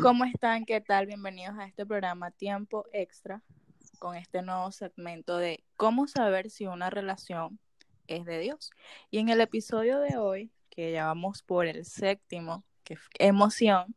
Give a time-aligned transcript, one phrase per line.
[0.00, 0.64] ¿cómo están?
[0.64, 1.04] ¿Qué tal?
[1.04, 3.42] Bienvenidos a este programa Tiempo Extra
[3.98, 7.58] con este nuevo segmento de cómo saber si una relación
[8.06, 8.70] es de Dios.
[9.10, 13.94] Y en el episodio de hoy, que ya vamos por el séptimo, que emoción,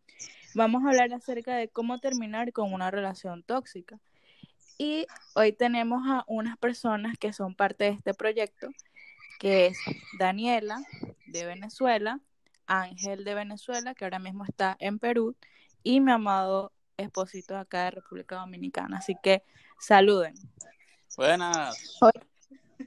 [0.56, 3.98] vamos a hablar acerca de cómo terminar con una relación tóxica.
[4.78, 8.68] Y hoy tenemos a unas personas que son parte de este proyecto,
[9.40, 9.78] que es
[10.20, 10.82] Daniela
[11.28, 12.20] de Venezuela,
[12.66, 15.38] Ángel de Venezuela, que ahora mismo está en Perú,
[15.84, 18.98] y mi amado esposito acá de República Dominicana.
[18.98, 19.44] Así que
[19.80, 20.34] saluden.
[21.16, 22.00] Buenas.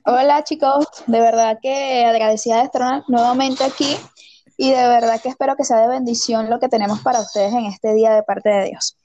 [0.05, 3.97] Hola chicos, de verdad que agradecida de estar nuevamente aquí
[4.57, 7.67] y de verdad que espero que sea de bendición lo que tenemos para ustedes en
[7.67, 8.97] este día de parte de Dios.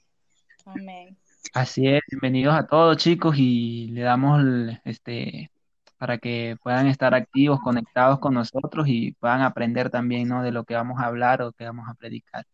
[0.64, 1.16] Amén.
[1.54, 4.42] Así es, bienvenidos a todos chicos y le damos
[4.84, 5.50] este
[5.98, 10.42] para que puedan estar activos, conectados con nosotros y puedan aprender también ¿no?
[10.42, 12.46] de lo que vamos a hablar o que vamos a predicar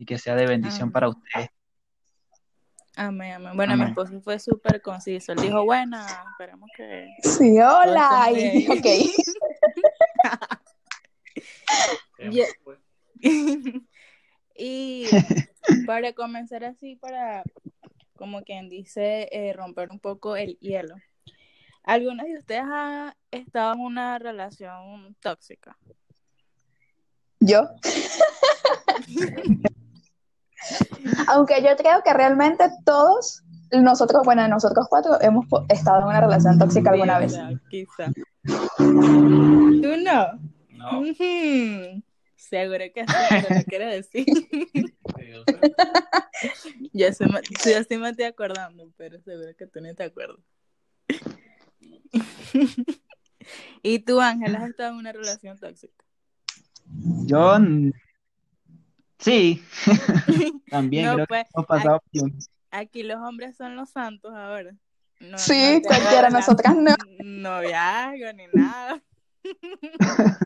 [0.00, 0.92] y que sea de bendición Amén.
[0.92, 1.50] para ustedes.
[2.96, 3.52] Amén, amén.
[3.54, 3.86] Bueno, Amén.
[3.86, 5.32] mi esposo fue súper conciso.
[5.32, 7.06] Él dijo, buena, esperemos que...
[7.22, 8.30] Sí, hola.
[8.34, 8.86] Y- ok.
[14.62, 15.06] Y
[15.86, 17.42] para comenzar así, para,
[18.14, 20.96] como quien dice, eh, romper un poco el hielo.
[21.82, 25.78] ¿Algunos de ustedes ha estado en una relación tóxica?
[27.40, 27.70] Yo.
[31.28, 36.58] Aunque yo creo que realmente todos nosotros, bueno, nosotros cuatro hemos estado en una relación
[36.58, 37.38] tóxica alguna vez.
[37.68, 38.12] Quizá.
[38.76, 40.40] ¿Tú no?
[40.70, 41.02] No.
[42.36, 44.26] Seguro que sí, pero no quiero decir.
[46.92, 47.24] Yo sí,
[47.72, 50.40] yo sí me estoy acordando, pero seguro que tú no te acuerdas.
[53.82, 56.04] ¿Y tú, Ángel, has estado en una relación tóxica?
[57.26, 57.56] Yo
[59.20, 59.64] sí,
[60.70, 62.30] también No, creo pues, que hemos pasado por-
[62.72, 64.74] Aquí los hombres son los santos ahora.
[65.20, 66.94] No, Sí, no cualquiera, nosotras no.
[67.22, 69.02] Noviazgo ni nada.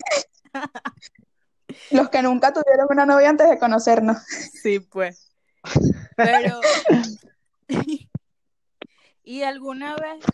[1.90, 4.18] Los que nunca tuvieron una novia antes de conocernos.
[4.62, 5.32] Sí, pues.
[6.16, 6.60] Pero,
[9.24, 10.24] ¿y alguna vez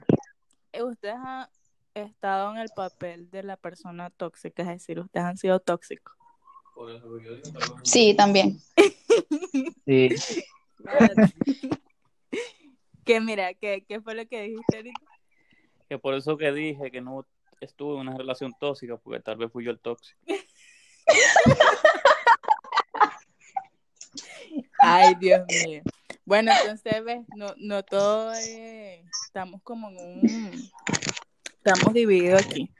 [0.83, 1.49] ustedes han
[1.95, 4.63] estado en el papel de la persona tóxica?
[4.63, 6.15] Es decir, ustedes han sido tóxicos.
[7.85, 8.59] Sí, también.
[9.87, 10.09] sí,
[13.05, 15.01] Que mira, ¿qué, ¿qué fue lo que dijiste ahorita?
[15.89, 17.27] que por eso que dije que no
[17.61, 20.21] estuve en una relación tóxica, porque tal vez fui yo el tóxico.
[24.79, 25.83] Ay, Dios mío.
[26.25, 30.71] Bueno, entonces, ves, no, no todo es- Estamos como en un...
[31.57, 32.71] Estamos divididos aquí.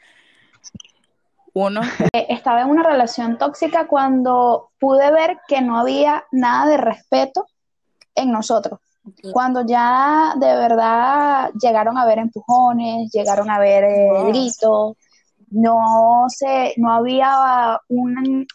[1.55, 1.81] Uno,
[2.13, 7.47] Eh, Estaba en una relación tóxica cuando pude ver que no había nada de respeto
[8.15, 8.81] en nosotros.
[9.33, 14.29] Cuando ya de verdad llegaron a haber empujones, llegaron a haber eh, Wow.
[14.29, 14.97] gritos,
[15.51, 18.47] no sé, no había un-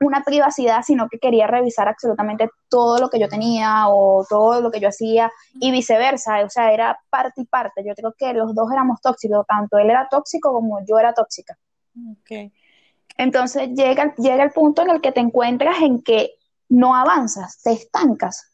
[0.00, 4.70] una privacidad, sino que quería revisar absolutamente todo lo que yo tenía o todo lo
[4.70, 7.82] que yo hacía y viceversa, o sea, era parte y parte.
[7.86, 11.56] Yo creo que los dos éramos tóxicos, tanto él era tóxico como yo era tóxica.
[11.96, 12.52] Ok.
[13.16, 16.34] Entonces llega, llega el punto en el que te encuentras en que
[16.68, 18.50] no avanzas, te estancas.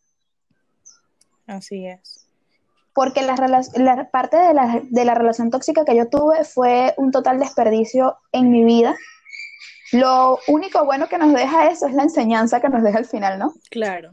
[1.46, 2.26] Así es.
[2.92, 3.34] porque la,
[4.10, 8.50] parte de la, de la relación tóxica que yo tuve fue un total desperdicio en
[8.50, 8.94] mi vida.
[9.92, 13.38] Lo único bueno que nos deja eso es la enseñanza que nos deja al final,
[13.38, 13.54] ¿no?
[13.70, 14.10] Claro.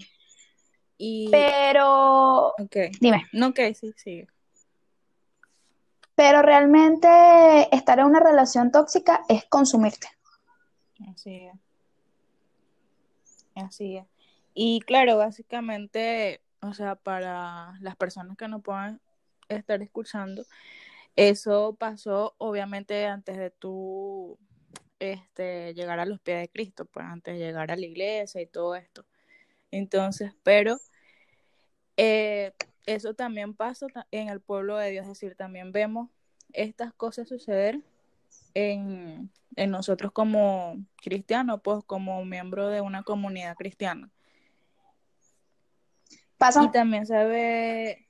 [0.98, 1.30] Y...
[1.30, 2.76] Pero, Ok.
[3.00, 4.28] dime, No, ok, sí, sigue.
[6.18, 7.08] Pero realmente
[7.72, 10.08] estar en una relación tóxica es consumirte.
[11.12, 11.54] Así es.
[13.54, 14.06] Así es.
[14.56, 19.00] Y claro, básicamente, o sea, para las personas que no puedan
[19.48, 20.44] estar escuchando,
[21.16, 24.40] eso pasó obviamente antes de tú
[24.98, 28.48] este, llegar a los pies de Cristo, pues antes de llegar a la iglesia y
[28.48, 29.06] todo esto.
[29.70, 30.78] Entonces, pero
[31.96, 32.54] eh,
[32.88, 36.10] eso también pasa en el pueblo de Dios, es decir, también vemos
[36.54, 37.82] estas cosas suceder
[38.54, 44.10] en, en nosotros como cristianos, pues como miembro de una comunidad cristiana.
[46.38, 48.08] Pasa, Y también se ve,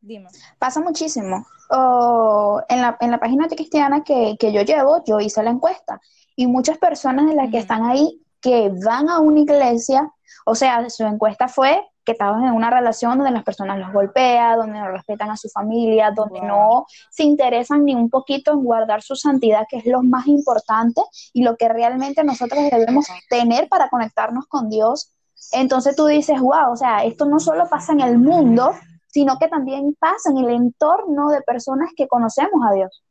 [0.00, 0.28] dime,
[0.58, 1.46] pasa muchísimo.
[1.70, 6.00] Oh, en la, en la página cristiana que, que yo llevo, yo hice la encuesta
[6.34, 10.10] y muchas personas de las que están ahí que van a una iglesia,
[10.46, 14.56] o sea, su encuesta fue que estaban en una relación donde las personas los golpean,
[14.56, 16.48] donde no respetan a su familia, donde Wow.
[16.48, 21.02] no se interesan ni un poquito en guardar su santidad, que es lo más importante
[21.34, 25.12] y lo que realmente nosotros debemos tener para conectarnos con Dios
[25.52, 28.72] Entonces tú dices, wow, o sea, esto no solo pasa en el mundo,
[29.06, 33.04] sino que también pasa en el entorno de personas que conocemos a Dios.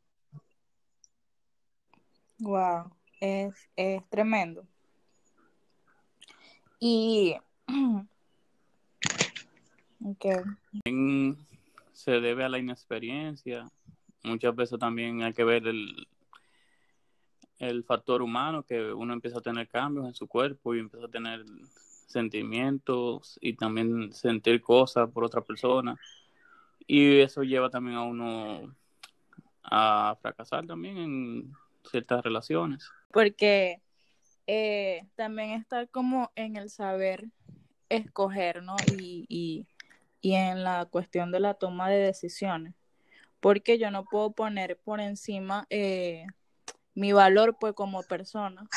[2.40, 2.90] Wow,
[3.20, 4.64] es, es tremendo.
[6.80, 7.36] Y
[10.04, 10.36] okay.
[10.84, 11.36] También
[11.92, 13.70] se debe a la inexperiencia.
[14.24, 16.06] Muchas veces también hay que ver el,
[17.58, 21.10] el factor humano, que uno empieza a tener cambios en su cuerpo y empieza a
[21.10, 21.44] tener
[22.06, 25.98] sentimientos y también sentir cosas por otra persona.
[26.86, 28.74] Y eso lleva también a uno
[29.62, 31.52] a fracasar también en
[31.84, 32.90] ciertas relaciones.
[33.12, 33.82] Porque
[34.46, 37.26] eh, también está como en el saber
[37.88, 38.76] escoger, ¿no?
[38.98, 39.66] Y, y,
[40.20, 42.74] y en la cuestión de la toma de decisiones.
[43.40, 46.26] Porque yo no puedo poner por encima eh,
[46.94, 48.68] mi valor, pues, como persona,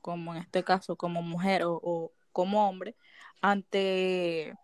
[0.00, 2.96] como en este caso, como mujer o, como hombre,
[3.40, 4.54] ante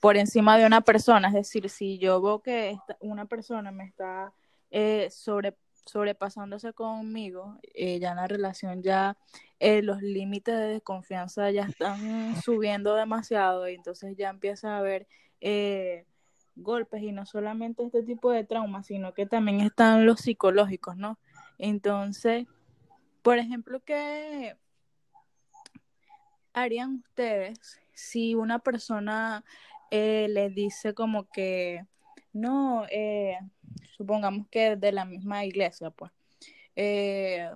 [0.00, 1.28] por encima de una persona.
[1.28, 4.32] Es decir, si yo veo que una persona me está
[4.70, 5.56] eh, sobre,
[5.88, 9.16] sobrepasándose conmigo, eh, ya en la relación ya
[9.58, 11.96] eh, los límites de desconfianza ya están
[12.44, 15.06] subiendo demasiado y entonces ya empieza a haber
[15.40, 16.04] eh,
[16.56, 21.18] golpes y no solamente este tipo de traumas, sino que también están los psicológicos, ¿no?
[21.58, 22.46] Entonces,
[23.22, 24.56] por ejemplo, ¿qué
[26.52, 29.44] harían ustedes si una persona
[29.90, 31.86] les dice como que,
[32.32, 33.38] no, eh,
[33.96, 36.12] supongamos que de la misma iglesia, pues,
[36.76, 37.50] eh,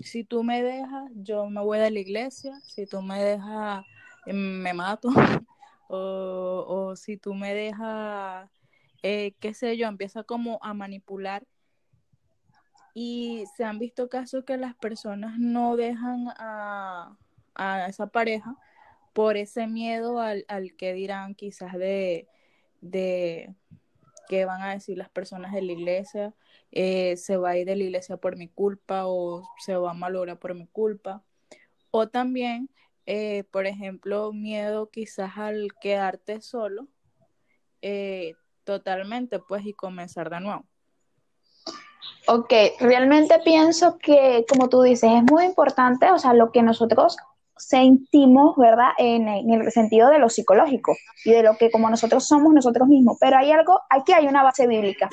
[0.00, 3.84] si tú me dejas, yo me voy de la iglesia, si tú me dejas,
[4.26, 5.08] eh, me mato,
[5.88, 8.48] o, o, si tú me dejas,
[9.02, 11.44] eh, qué sé yo, empieza como a manipular.
[12.92, 17.16] Y se han visto casos que las personas no dejan a,
[17.54, 18.56] a esa pareja
[19.12, 22.28] por ese miedo al, al que dirán quizás de,
[22.80, 23.54] de
[24.30, 26.32] qué van a decir las personas de la iglesia,
[26.70, 29.94] eh, se va a ir de la iglesia por mi culpa o se va a
[29.94, 31.24] malograr por mi culpa.
[31.90, 32.70] O también,
[33.06, 36.86] eh, por ejemplo, miedo quizás al quedarte solo
[37.82, 40.64] eh, totalmente, pues, y comenzar de nuevo.
[42.28, 47.16] Ok, realmente pienso que, como tú dices, es muy importante, o sea, lo que nosotros
[47.60, 48.90] sentimos, ¿verdad?
[48.98, 53.16] En, el sentido de lo psicológico y de lo que como nosotros somos nosotros mismos.
[53.20, 55.08] Pero hay algo, aquí hay una base bíblica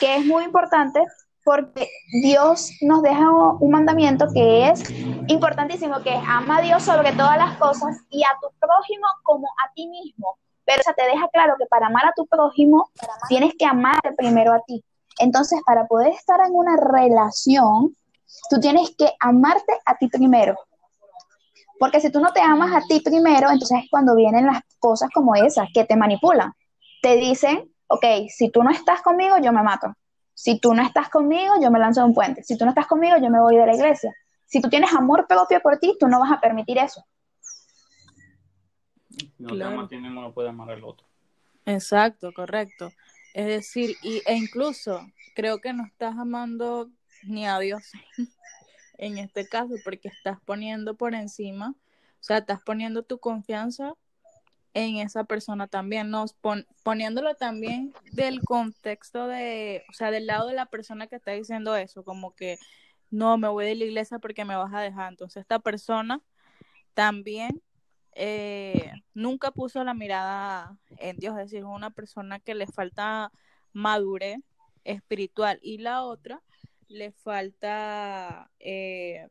[0.00, 1.04] que es muy importante
[1.44, 1.88] porque
[2.22, 4.90] Dios nos deja un mandamiento que es
[5.28, 9.46] importantísimo, que es ama a Dios sobre todas las cosas y a tu prójimo como
[9.46, 10.38] a ti mismo.
[10.64, 12.90] Pero o sea, te deja claro que para amar a tu prójimo
[13.28, 14.82] tienes que amarte primero a ti.
[15.18, 17.94] Entonces, para poder estar en una relación,
[18.50, 20.56] tú tienes que amarte a ti primero.
[21.84, 25.10] Porque si tú no te amas a ti primero, entonces es cuando vienen las cosas
[25.12, 26.50] como esas, que te manipulan.
[27.02, 29.94] Te dicen, ok, si tú no estás conmigo, yo me mato.
[30.32, 32.42] Si tú no estás conmigo, yo me lanzo de un puente.
[32.42, 34.14] Si tú no estás conmigo, yo me voy de la iglesia.
[34.46, 37.04] Si tú tienes amor propio por ti, tú no vas a permitir eso.
[39.36, 39.58] No claro.
[39.58, 41.06] te amas a ti mismo, no puedes amar al otro.
[41.66, 42.92] Exacto, correcto.
[43.34, 46.88] Es decir, y, e incluso creo que no estás amando
[47.24, 47.92] ni a Dios
[49.04, 53.94] en este caso, porque estás poniendo por encima, o sea, estás poniendo tu confianza
[54.72, 56.24] en esa persona también, ¿no?
[56.40, 61.32] Pon, poniéndolo también del contexto de, o sea, del lado de la persona que está
[61.32, 62.58] diciendo eso, como que
[63.10, 65.10] no, me voy de la iglesia porque me vas a dejar.
[65.12, 66.20] Entonces, esta persona
[66.94, 67.62] también
[68.12, 73.30] eh, nunca puso la mirada en Dios, es decir, una persona que le falta
[73.72, 74.38] madurez
[74.84, 76.42] espiritual y la otra
[76.94, 79.28] le falta eh,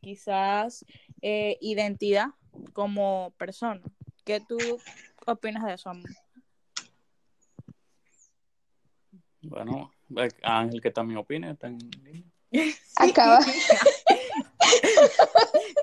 [0.00, 0.84] quizás
[1.22, 2.28] eh, identidad
[2.72, 3.80] como persona.
[4.24, 4.58] ¿Qué tú
[5.26, 6.10] opinas de eso, amor?
[9.42, 9.90] Bueno,
[10.42, 11.54] Ángel que también opina.
[11.54, 11.78] Tan...
[12.96, 13.40] Acaba.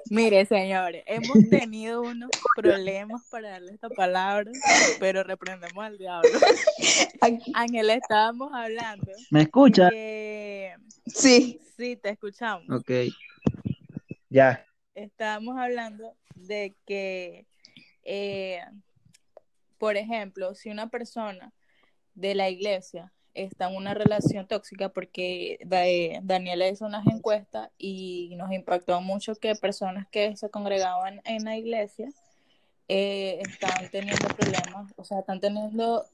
[0.10, 4.52] Mire, señores, hemos tenido unos problemas para darle esta palabra,
[5.00, 6.30] pero reprendemos al diablo.
[7.54, 9.12] Ángel, estábamos hablando.
[9.32, 9.90] ¿Me escucha?
[9.90, 10.76] Que...
[11.08, 11.60] Sí.
[11.78, 12.70] Sí, te escuchamos.
[12.70, 12.92] Ok.
[14.30, 14.66] Ya.
[14.94, 17.48] Estábamos hablando de que,
[18.04, 18.62] eh,
[19.78, 21.52] por ejemplo, si una persona
[22.14, 25.60] de la iglesia está en una relación tóxica porque
[26.24, 31.58] Daniela hizo unas encuestas y nos impactó mucho que personas que se congregaban en la
[31.58, 32.10] iglesia
[32.88, 36.06] eh, están teniendo problemas, o sea, están teniendo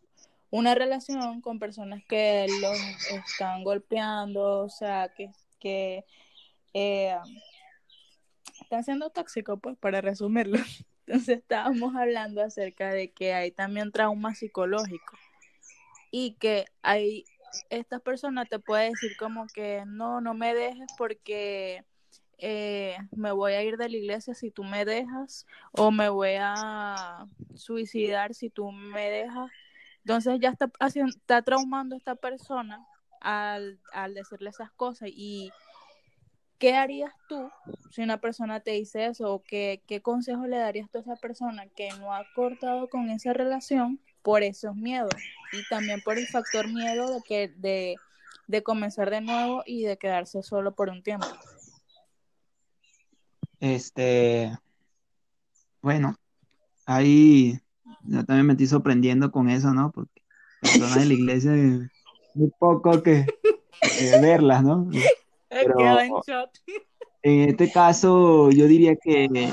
[0.50, 2.78] una relación con personas que los
[3.12, 6.06] están golpeando, o sea, que, que
[6.74, 7.16] eh,
[8.62, 10.58] están siendo tóxicos, pues, para resumirlo.
[11.06, 15.18] Entonces estábamos hablando acerca de que hay también trauma psicológico
[16.12, 17.26] y que hay
[17.70, 21.84] esta persona te puede decir como que no, no me dejes porque
[22.38, 26.36] eh, me voy a ir de la iglesia si tú me dejas o me voy
[26.40, 29.52] a suicidar si tú me dejas.
[30.00, 32.86] Entonces ya está, haciendo, está traumando a esta persona
[33.20, 35.52] al, al decirle esas cosas y
[36.58, 37.52] ¿qué harías tú
[37.92, 39.34] si una persona te dice eso?
[39.34, 43.10] ¿O qué, qué consejo le darías tú a esa persona que no ha cortado con
[43.12, 45.14] esa relación por esos miedos?
[45.54, 47.96] Y también por el factor miedo de, que, de,
[48.48, 51.28] de comenzar de nuevo y de quedarse solo por un tiempo.
[53.60, 54.52] Este,
[55.82, 56.16] bueno,
[56.86, 57.60] ahí
[58.04, 59.92] yo también me estoy sorprendiendo con eso, ¿no?
[59.92, 60.22] Porque
[60.62, 61.52] personas de la iglesia,
[62.34, 63.26] muy poco que
[64.22, 64.90] verlas, ¿no?
[65.50, 65.76] Pero
[67.24, 69.52] en este caso, yo diría que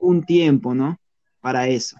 [0.00, 0.98] un tiempo, ¿no?
[1.40, 1.96] Para eso.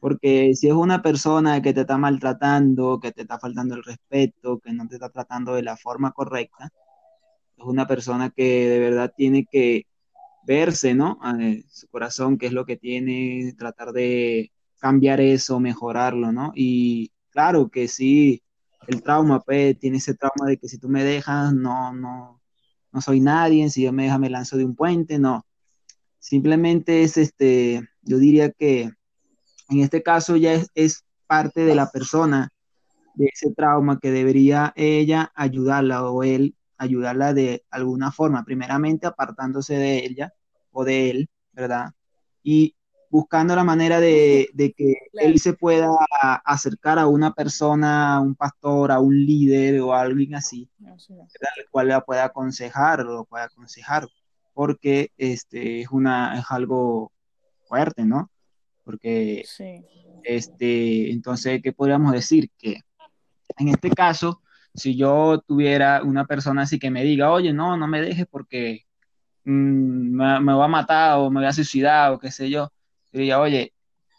[0.00, 4.58] Porque si es una persona que te está maltratando, que te está faltando el respeto,
[4.58, 6.72] que no te está tratando de la forma correcta,
[7.56, 9.86] es una persona que de verdad tiene que
[10.44, 11.18] verse, ¿no?
[11.68, 16.52] su corazón, qué es lo que tiene, tratar de cambiar eso, mejorarlo, ¿no?
[16.54, 18.42] Y claro que sí,
[18.88, 22.40] el trauma, pues, tiene ese trauma de que si tú me dejas, no, no,
[22.92, 25.46] no soy nadie, si yo me deja, me lanzo de un puente, no.
[26.18, 28.90] Simplemente es, este, yo diría que
[29.70, 32.50] en este caso ya es, es parte de la persona,
[33.14, 39.74] de ese trauma que debería ella ayudarla o él ayudarla de alguna forma, primeramente apartándose
[39.74, 40.32] de ella
[40.72, 41.90] o de él, ¿verdad?
[42.42, 42.74] Y
[43.10, 45.90] buscando la manera de, que él se pueda
[46.44, 51.68] acercar a una persona, a un pastor, a un líder o a alguien así, el
[51.70, 54.06] cual la pueda aconsejar o lo pueda aconsejar,
[54.54, 57.12] porque este es una es algo
[57.68, 58.30] fuerte, ¿no?
[58.84, 59.44] Porque
[60.22, 62.80] este entonces qué podríamos decir que
[63.56, 64.42] en este caso
[64.74, 68.86] si yo tuviera una persona así que me diga, oye, no, no me dejes porque
[69.44, 72.72] mm, me, va a matar o me voy a suicidar o qué sé yo,
[73.12, 73.74] diría, oye,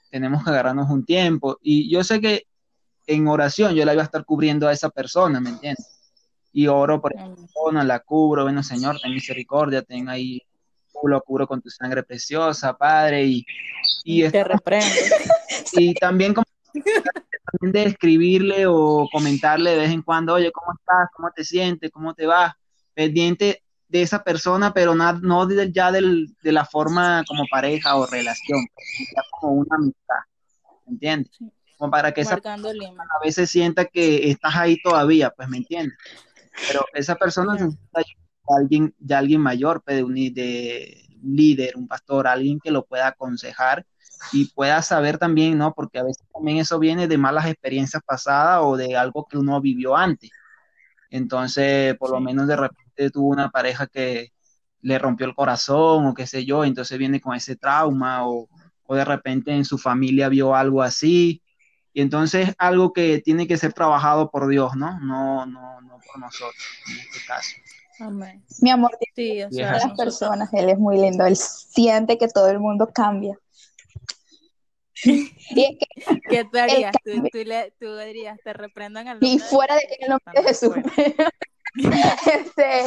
[0.10, 1.58] tenemos que agarrarnos un tiempo.
[1.62, 2.48] Y yo sé que
[3.08, 5.88] en oración yo la voy a estar cubriendo a esa persona, ¿me entiendes?
[6.53, 10.41] Y oro por esa persona, la cubro, bueno, Señor, ten misericordia, ten ahí,
[11.08, 13.46] lo cubro con tu sangre preciosa, Padre, y,
[14.03, 14.88] y te reprendo.
[15.74, 16.46] Y también como
[17.60, 21.10] de escribirle o comentarle de vez en cuando, oye, ¿cómo estás?
[21.15, 21.91] ¿Cómo te sientes?
[21.91, 22.58] ¿Cómo te va?
[22.93, 28.05] Pendiente de esa persona, pero no, no ya del, de la forma como pareja o
[28.05, 28.65] relación,
[29.00, 30.15] ya como una amistad,
[30.88, 31.38] ¿entiendes?
[31.77, 35.98] Como para que esa persona a veces sienta que estás ahí todavía, pues, ¿me entiendes?
[36.67, 38.01] Pero esa persona necesita
[38.48, 42.86] alguien, de alguien mayor, pues, de un, de un líder, un pastor, alguien que lo
[42.86, 43.86] pueda aconsejar
[44.31, 45.74] y pueda saber también, ¿no?
[45.74, 49.60] Porque a veces también eso viene de malas experiencias pasadas o de algo que uno
[49.62, 50.29] vivió antes.
[51.10, 54.31] Entonces, por lo menos de repente tuvo una pareja que
[54.81, 58.48] le rompió el corazón o qué sé yo, entonces viene con ese trauma o,
[58.86, 61.41] o de repente en su familia vio algo así.
[61.93, 65.00] Y entonces algo que tiene que ser trabajado por Dios, ¿no?
[65.01, 67.55] No, no, no por nosotros, en este caso.
[68.00, 68.43] Amén.
[68.62, 72.50] Mi amor, sí, o sea, las personas, él es muy lindo, él siente que todo
[72.50, 73.38] el mundo cambia.
[75.53, 75.77] Y
[76.29, 76.93] ¿Qué tú harías?
[77.03, 77.12] Tú,
[77.79, 80.75] tú, dirías, te reprendo en el nombre Y fuera de, que el nombre de Jesús.
[81.75, 82.83] este,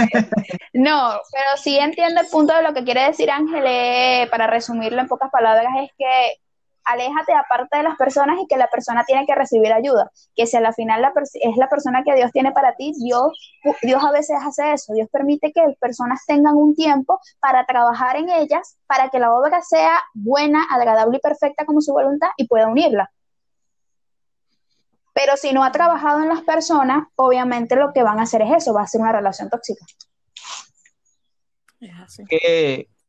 [0.73, 5.01] no, pero sí entiendo el punto de lo que quiere decir Ángel, eh, para resumirlo
[5.01, 6.44] en pocas palabras, es que
[6.85, 10.57] aléjate aparte de las personas y que la persona tiene que recibir ayuda, que si
[10.57, 13.33] a la final la es la persona que Dios tiene para ti, Dios,
[13.83, 18.31] Dios a veces hace eso, Dios permite que personas tengan un tiempo para trabajar en
[18.31, 22.69] ellas, para que la obra sea buena, agradable y perfecta como su voluntad y pueda
[22.69, 23.11] unirla.
[25.15, 28.51] Pero si no ha trabajado en las personas, obviamente lo que van a hacer es
[28.51, 29.85] eso, va a ser una relación tóxica.
[31.81, 32.25] Es así.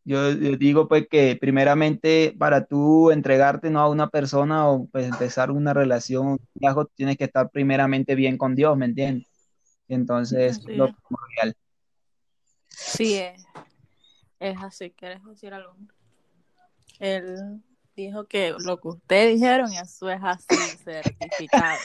[0.08, 3.80] Yo, digo pues que primeramente para tú entregarte ¿no?
[3.80, 6.40] a una persona o pues empezar una relación,
[6.94, 9.28] tienes que estar primeramente bien con Dios, ¿me entiendes?
[9.88, 11.56] Entonces, lo primordial.
[12.70, 13.44] Sí, es,
[14.40, 14.92] es así.
[14.92, 15.76] ¿Quieres decir algo?
[17.00, 17.62] Él
[17.96, 20.46] dijo que lo que ustedes dijeron, eso es así,
[20.84, 21.80] certificado.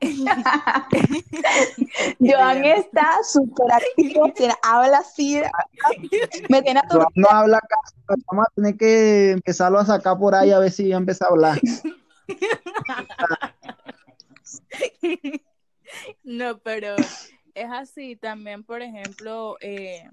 [2.20, 5.40] Joan está súper activo, habla así,
[6.48, 7.76] me tiene Joan no habla acá,
[8.30, 11.28] vamos a tener que empezarlo a sacar por ahí a ver si ya empieza a
[11.28, 11.60] hablar.
[16.22, 16.94] No, pero
[17.54, 20.08] es así también, por ejemplo, eh,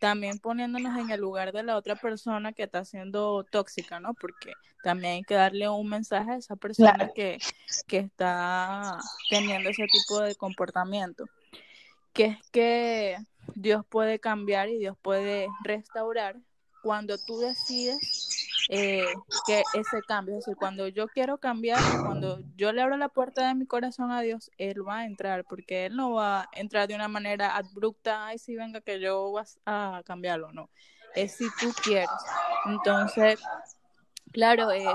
[0.00, 4.14] también poniéndonos en el lugar de la otra persona que está siendo tóxica, ¿no?
[4.14, 4.52] Porque
[4.82, 7.38] también hay que darle un mensaje a esa persona que,
[7.86, 11.26] que está teniendo ese tipo de comportamiento,
[12.12, 13.16] que es que
[13.54, 16.36] Dios puede cambiar y Dios puede restaurar
[16.82, 18.27] cuando tú decides
[18.68, 19.06] eh,
[19.46, 23.48] que ese cambio, es decir, cuando yo quiero cambiar, cuando yo le abro la puerta
[23.48, 26.86] de mi corazón a Dios, Él va a entrar, porque Él no va a entrar
[26.86, 30.68] de una manera abrupta, ay, sí, venga, que yo vas a cambiarlo, no,
[31.14, 32.10] es si tú quieres.
[32.66, 33.40] Entonces,
[34.32, 34.86] claro, es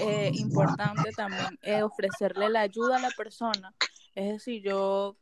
[0.00, 3.72] eh, importante también eh, ofrecerle la ayuda a la persona,
[4.16, 5.16] es decir, yo,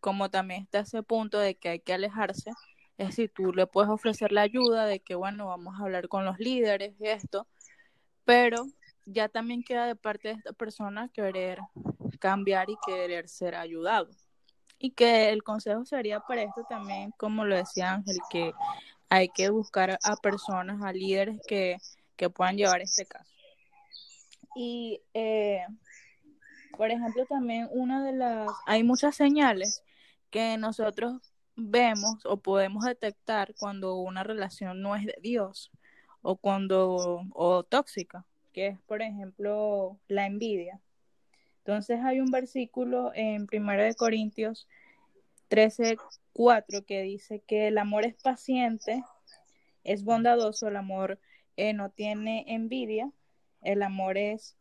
[0.00, 2.50] como también está ese punto de que hay que alejarse,
[2.98, 6.24] es decir, tú le puedes ofrecer la ayuda de que, bueno, vamos a hablar con
[6.24, 7.46] los líderes esto,
[8.24, 8.66] pero
[9.04, 11.60] ya también queda de parte de esta persona querer
[12.18, 14.08] cambiar y querer ser ayudado.
[14.78, 18.52] Y que el consejo sería para esto también, como lo decía Ángel, que
[19.08, 21.76] hay que buscar a personas, a líderes que,
[22.16, 23.30] que puedan llevar este caso.
[24.54, 25.64] Y, eh,
[26.76, 29.82] por ejemplo, también una de las, hay muchas señales
[30.30, 31.20] que nosotros
[31.56, 35.70] vemos o podemos detectar cuando una relación no es de Dios
[36.22, 40.80] o cuando o tóxica, que es por ejemplo la envidia.
[41.58, 44.68] Entonces hay un versículo en 1 de Corintios
[45.48, 45.96] 13,
[46.32, 49.02] 4 que dice que el amor es paciente,
[49.84, 51.18] es bondadoso, el amor
[51.56, 53.10] eh, no tiene envidia,
[53.62, 54.56] el amor es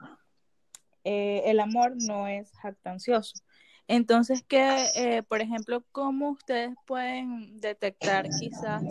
[1.03, 3.44] eh, el amor no es jactancioso.
[3.87, 8.83] Entonces, que, eh, por ejemplo, ¿cómo ustedes pueden detectar quizás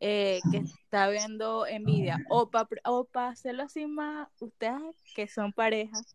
[0.00, 2.18] eh, que está habiendo envidia?
[2.28, 6.14] O para o hacerlo así más, ustedes que son parejas,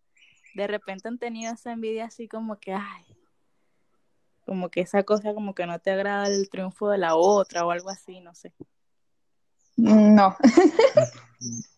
[0.54, 3.06] de repente han tenido esa envidia así como que, ay,
[4.46, 7.72] como que esa cosa como que no te agrada el triunfo de la otra o
[7.72, 8.54] algo así, no sé.
[9.76, 10.36] No.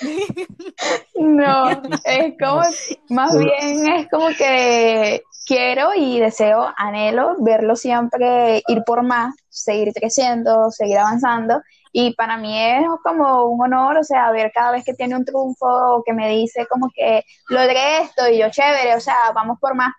[1.14, 1.70] No,
[2.04, 2.62] es como,
[3.08, 9.94] más bien es como que quiero y deseo, anhelo verlo siempre ir por más, seguir
[9.94, 11.62] creciendo, seguir avanzando.
[11.90, 15.24] Y para mí es como un honor, o sea, ver cada vez que tiene un
[15.24, 19.74] triunfo que me dice como que logré esto y yo chévere, o sea, vamos por
[19.74, 19.92] más.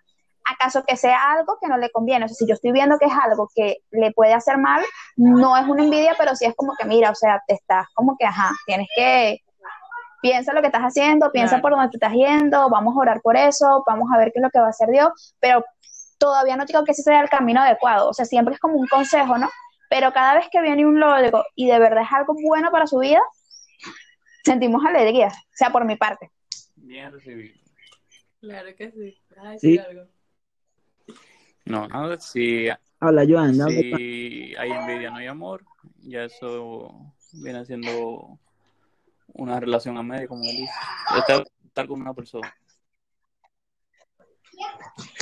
[0.44, 2.24] ¿Acaso que sea algo que no le conviene?
[2.24, 4.82] O sea, si yo estoy viendo que es algo que le puede hacer mal,
[5.16, 8.16] no es una envidia, pero sí es como que, mira, o sea, te estás como
[8.16, 9.40] que, ajá, tienes que
[10.20, 13.36] piensa lo que estás haciendo, piensa por dónde te estás yendo, vamos a orar por
[13.36, 15.64] eso, vamos a ver qué es lo que va a hacer Dios, pero
[16.18, 18.86] todavía no digo que ese sea el camino adecuado, o sea, siempre es como un
[18.86, 19.48] consejo, ¿no?
[19.88, 22.98] Pero cada vez que viene un logro y de verdad es algo bueno para su
[22.98, 23.20] vida,
[24.44, 26.30] sentimos alegría, o sea, por mi parte.
[26.76, 27.58] Bien recibido.
[28.40, 29.18] Claro que sí.
[29.58, 29.78] Sí.
[29.78, 30.04] algo.
[31.64, 33.68] No, nada, si, Habla, Joan, ¿no?
[33.68, 35.64] si hay envidia, no hay amor,
[36.02, 38.38] ya eso viene siendo
[39.34, 40.72] una relación a medio, como él dice.
[41.18, 42.52] Estar, estar con una persona.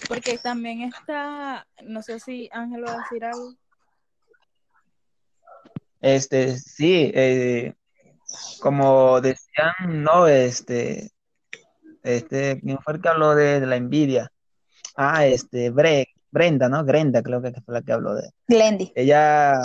[0.09, 3.55] Porque también está, no sé si Ángel va a decir algo.
[6.01, 7.75] Este, sí, eh,
[8.61, 11.11] como decían, no, este,
[12.03, 14.33] este, ¿quién fue el que habló de, de la envidia?
[14.97, 16.85] Ah, este, Bre- Brenda, ¿no?
[16.85, 18.31] Brenda, creo que fue la que habló de.
[18.47, 18.93] Glendy.
[18.95, 19.61] Ella,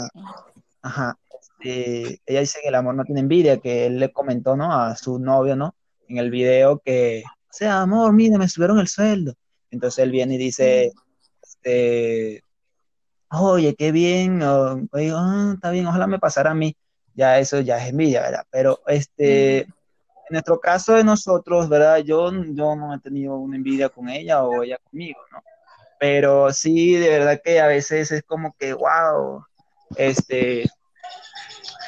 [0.82, 1.15] ajá,
[1.63, 4.73] este, ella dice que el amor no tiene envidia, que él le comentó, ¿no?
[4.73, 5.76] A su novio, ¿no?
[6.08, 9.34] En el video que, o sea, amor, mira, me subieron el sueldo.
[9.71, 10.91] Entonces él viene y dice,
[11.41, 12.43] este,
[13.30, 16.76] oye, qué bien, o, oye, ah, está bien, ojalá me pasara a mí.
[17.15, 18.45] Ya eso ya es envidia, ¿verdad?
[18.49, 19.67] Pero este, en
[20.32, 21.97] nuestro caso de nosotros, ¿verdad?
[21.99, 25.41] Yo, yo no he tenido una envidia con ella o ella conmigo, ¿no?
[25.99, 29.45] Pero sí, de verdad que a veces es como que, wow,
[29.95, 30.65] este,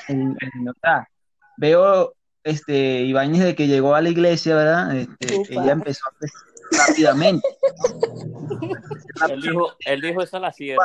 [0.08, 1.08] en- en- o sea,
[1.58, 2.14] veo,
[2.44, 4.96] este, Ibáñez de que llegó a la iglesia, ¿verdad?
[4.96, 6.42] Este, ella empezó a crecer
[6.88, 7.48] rápidamente.
[9.30, 10.84] Él dijo, él dijo eso a la sierra.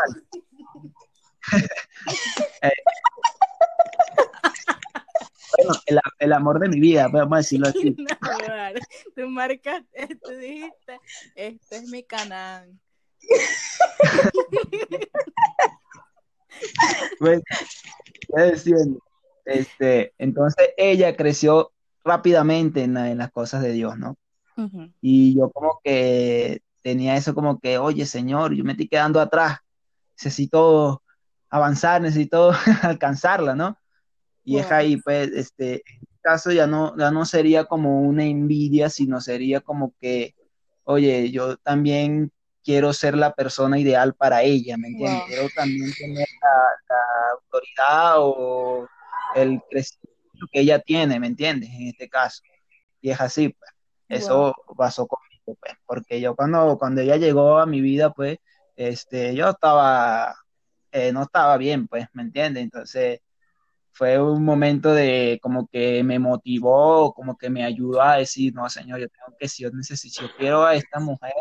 [5.56, 7.94] Bueno, el, el amor de mi vida, vamos a decirlo así.
[7.98, 8.06] No,
[8.48, 8.80] vale.
[9.16, 11.00] Tú marcaste, tú dijiste,
[11.34, 12.72] este es mi canal.
[17.18, 17.40] Pues,
[18.36, 18.98] ya diciendo,
[19.50, 21.72] este, entonces ella creció
[22.04, 24.16] rápidamente en, la- en las cosas de Dios, ¿no?
[25.00, 29.58] Y yo como que tenía eso como que, oye, Señor, yo me estoy quedando atrás,
[30.16, 31.02] necesito
[31.48, 33.76] avanzar, necesito alcanzarla, ¿no?
[34.44, 38.24] Y es ahí, pues, este, en este caso ya no, ya no sería como una
[38.24, 40.34] envidia, sino sería como que,
[40.84, 42.30] oye, yo también
[42.64, 45.18] quiero ser la persona ideal para ella, ¿me entiendes?
[45.20, 45.26] Wow.
[45.28, 48.86] Quiero también tener la, la autoridad o
[49.34, 51.70] el crecimiento que ella tiene, ¿me entiendes?
[51.70, 52.42] En este caso.
[53.00, 53.70] Y es así, pues.
[54.08, 58.38] Eso pasó conmigo, pues, porque yo cuando, cuando ella llegó a mi vida, pues,
[58.74, 60.34] este, yo estaba,
[60.90, 62.64] eh, no estaba bien, pues, ¿me entiendes?
[62.64, 63.20] Entonces,
[63.92, 68.68] fue un momento de como que me motivó, como que me ayudó a decir, no,
[68.68, 71.34] señor, yo tengo que, si yo necesito, si yo quiero a esta mujer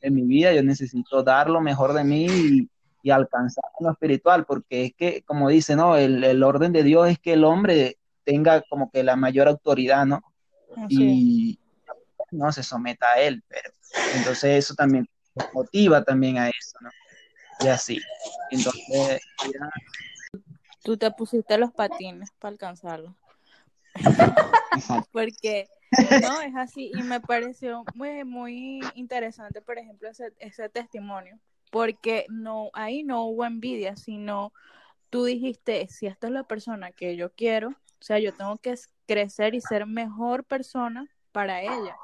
[0.00, 2.70] en mi vida, yo necesito dar lo mejor de mí y,
[3.04, 5.98] y alcanzar lo espiritual, porque es que, como dice, ¿no?
[5.98, 10.06] El, el orden de Dios es que el hombre tenga como que la mayor autoridad,
[10.06, 10.22] ¿no?
[10.74, 11.60] Así y
[12.30, 13.70] no se someta a él, pero
[14.16, 15.06] entonces eso también
[15.52, 16.88] motiva también a eso, ¿no?
[17.60, 18.00] Y así.
[18.50, 19.70] Entonces, ya,
[20.82, 23.14] Tú te pusiste los patines para alcanzarlo.
[25.12, 25.68] Porque
[26.22, 26.90] no, es así.
[26.94, 31.38] Y me pareció muy, muy interesante, por ejemplo, ese, ese testimonio.
[31.70, 34.52] Porque no, ahí no hubo envidia, sino
[35.10, 38.74] tú dijiste, si esta es la persona que yo quiero, o sea, yo tengo que
[39.06, 41.96] crecer y ser mejor persona para ella.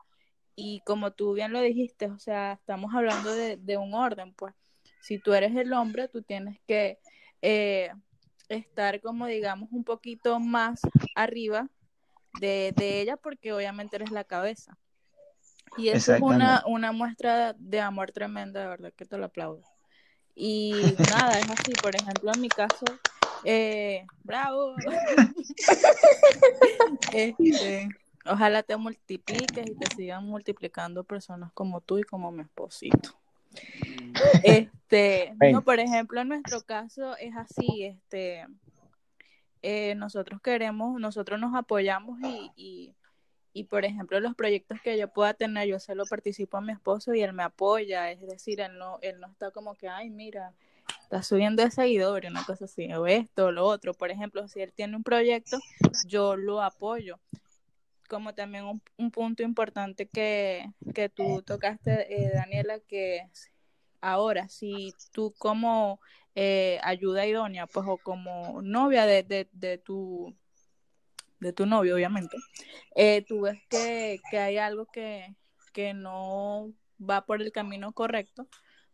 [0.57, 4.55] Y como tú bien lo dijiste, o sea, estamos hablando de, de un orden, pues.
[5.01, 6.99] Si tú eres el hombre, tú tienes que
[7.43, 7.91] eh,
[8.49, 10.81] estar como, digamos, un poquito más
[11.15, 11.69] arriba
[12.41, 14.79] de, de ella porque obviamente eres la cabeza.
[15.77, 19.63] Y eso es una, una muestra de amor tremenda, de verdad que te lo aplaudo.
[20.35, 20.73] Y
[21.11, 22.85] nada, es así, por ejemplo, en mi caso,
[23.45, 24.75] eh, bravo.
[27.13, 27.89] Este,
[28.25, 33.19] ojalá te multipliques y te sigan multiplicando personas como tú y como mi esposito.
[34.45, 38.47] Este, no, por ejemplo, en nuestro caso es así, este,
[39.63, 42.95] eh, nosotros queremos, nosotros nos apoyamos y, y,
[43.53, 46.73] y, por ejemplo, los proyectos que yo pueda tener, yo se lo participo a mi
[46.73, 50.11] esposo y él me apoya, es decir, él no, él no está como que, ay,
[50.11, 50.55] mira,
[51.03, 53.95] está subiendo de seguidores, una cosa así, o esto, o lo otro.
[53.95, 55.59] Por ejemplo, si él tiene un proyecto,
[56.07, 57.19] yo lo apoyo.
[58.09, 63.29] Como también un, un punto importante que, que tú tocaste, eh, Daniela, que
[64.01, 66.01] ahora, si tú como
[66.35, 70.35] eh, ayuda idónea, pues o como novia de, de, de tu
[71.41, 72.37] de tu novio, obviamente,
[72.95, 75.35] eh, tú ves que, que hay algo que,
[75.73, 78.47] que no va por el camino correcto,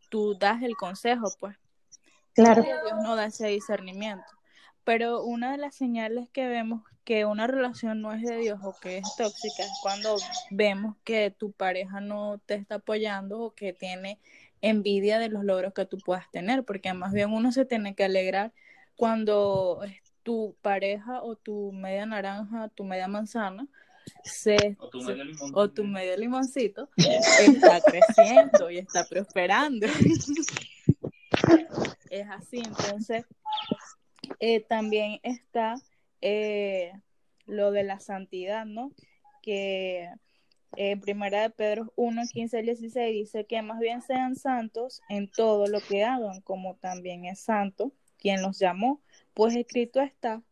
[0.08, 1.56] tú das el consejo, pues.
[2.34, 2.62] Claro.
[2.62, 4.26] Dios no da ese discernimiento.
[4.84, 8.74] Pero una de las señales que vemos que una relación no es de Dios o
[8.80, 10.16] que es tóxica es cuando
[10.50, 14.18] vemos que tu pareja no te está apoyando o que tiene
[14.60, 18.04] envidia de los logros que tú puedas tener, porque más bien uno se tiene que
[18.04, 18.52] alegrar
[18.96, 19.82] cuando
[20.26, 23.68] tu pareja o tu media naranja, tu media manzana,
[24.24, 25.52] se, O tu medio limón.
[25.54, 29.86] o tu medio limoncito está creciendo y está prosperando.
[32.10, 33.24] es así, entonces
[34.40, 35.76] eh, también está
[36.20, 36.90] eh,
[37.46, 38.90] lo de la santidad, ¿no?
[39.42, 40.10] Que
[40.74, 45.30] en primera de Pedro 1, 15 al 16 dice que más bien sean santos en
[45.30, 47.92] todo lo que hagan, como también es santo
[48.26, 49.00] quien los llamó,
[49.34, 50.42] pues escrito está,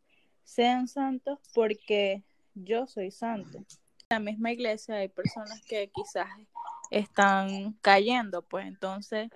[0.44, 2.22] sean santos porque
[2.54, 3.58] yo soy santo.
[3.58, 3.66] En
[4.10, 6.28] la misma iglesia hay personas que quizás
[6.92, 9.28] están cayendo, pues entonces,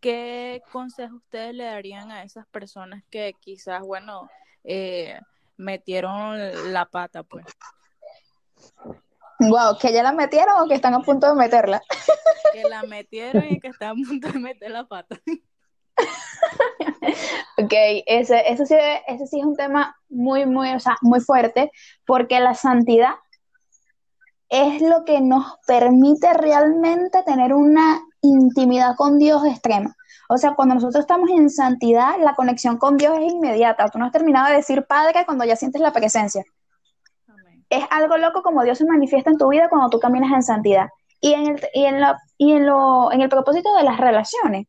[0.00, 4.30] ¿qué consejo ustedes le darían a esas personas que quizás, bueno,
[4.64, 5.20] eh,
[5.58, 7.44] metieron la pata, pues?
[9.40, 11.82] Wow, que ya la metieron o que están a punto de meterla.
[12.54, 15.20] Que la metieron y que están a punto de meter la pata.
[17.58, 17.72] Ok,
[18.06, 18.74] ese, ese, sí,
[19.06, 21.70] ese sí es un tema muy, muy, o sea, muy fuerte,
[22.06, 23.14] porque la santidad
[24.48, 29.94] es lo que nos permite realmente tener una intimidad con Dios extrema.
[30.28, 33.88] O sea, cuando nosotros estamos en santidad, la conexión con Dios es inmediata.
[33.88, 36.44] Tú no has terminado de decir Padre cuando ya sientes la presencia.
[37.26, 37.64] Amén.
[37.68, 40.88] Es algo loco como Dios se manifiesta en tu vida cuando tú caminas en santidad.
[41.20, 44.66] Y en el, y en la, y en lo, en el propósito de las relaciones,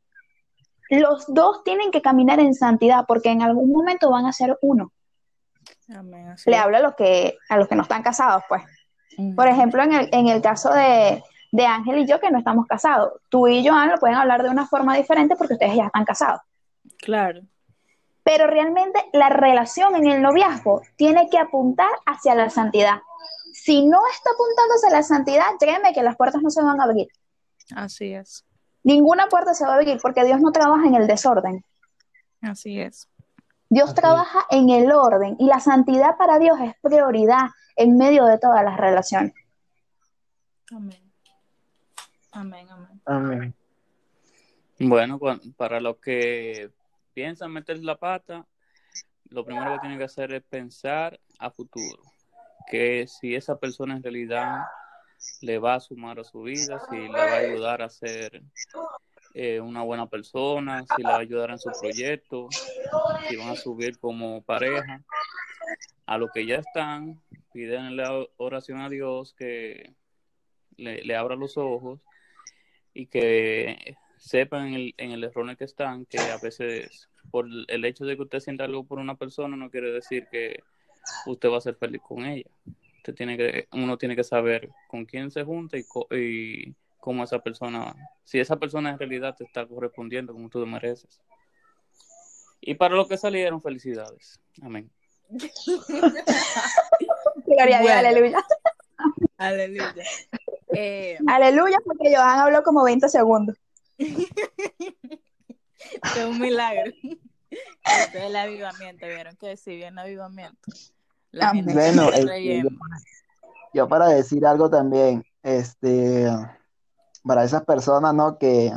[0.99, 4.91] los dos tienen que caminar en santidad porque en algún momento van a ser uno.
[5.93, 6.35] Amén.
[6.45, 8.63] Le hablo a los que, a los que no están casados, pues.
[9.35, 12.65] Por ejemplo, en el, en el caso de, de Ángel y yo, que no estamos
[12.65, 16.03] casados, tú y Joan lo pueden hablar de una forma diferente porque ustedes ya están
[16.03, 16.41] casados.
[16.97, 17.41] Claro.
[18.23, 23.01] Pero realmente la relación en el noviazgo tiene que apuntar hacia la santidad.
[23.53, 26.85] Si no está apuntando hacia la santidad, créeme que las puertas no se van a
[26.85, 27.09] abrir.
[27.75, 28.45] Así es.
[28.83, 31.63] Ninguna puerta se va a abrir porque Dios no trabaja en el desorden.
[32.41, 33.07] Así es.
[33.69, 34.01] Dios Así es.
[34.01, 38.63] trabaja en el orden y la santidad para Dios es prioridad en medio de todas
[38.63, 39.33] las relaciones.
[40.71, 41.11] Amén.
[42.31, 43.01] Amén, amén.
[43.05, 43.55] Amén.
[44.79, 45.19] Bueno,
[45.55, 46.71] para los que
[47.13, 48.45] piensan meter la pata,
[49.29, 52.03] lo primero que tienen que hacer es pensar a futuro,
[52.69, 54.63] que si esa persona en realidad
[55.41, 58.43] le va a sumar a su vida, si le va a ayudar a ser
[59.33, 62.47] eh, una buena persona, si le va a ayudar en su proyecto,
[63.27, 65.03] si van a subir como pareja.
[66.05, 67.21] A lo que ya están,
[67.53, 69.93] piden la oración a Dios que
[70.75, 72.01] le, le abra los ojos
[72.93, 77.09] y que sepan en el, en el error en el que están, que a veces
[77.31, 80.61] por el hecho de que usted sienta algo por una persona no quiere decir que
[81.25, 82.49] usted va a ser feliz con ella.
[83.03, 87.39] Usted tiene que, uno tiene que saber con quién se junta y, y cómo esa
[87.39, 91.19] persona, si esa persona en realidad te está correspondiendo como tú te mereces.
[92.61, 94.39] Y para los que salieron, felicidades.
[94.61, 94.89] Amén.
[97.45, 98.41] Gloria a Dios, aleluya.
[99.35, 100.03] Aleluya.
[100.73, 103.57] Eh, aleluya, porque Johan habló como 20 segundos.
[103.97, 104.15] es
[106.25, 106.89] un milagro.
[107.51, 110.71] Este es el avivamiento, vieron que sí viene avivamiento.
[111.33, 112.63] Bueno, este,
[113.73, 116.29] yo, para decir algo también, este,
[117.23, 118.37] para esas personas, ¿no?
[118.37, 118.71] Que,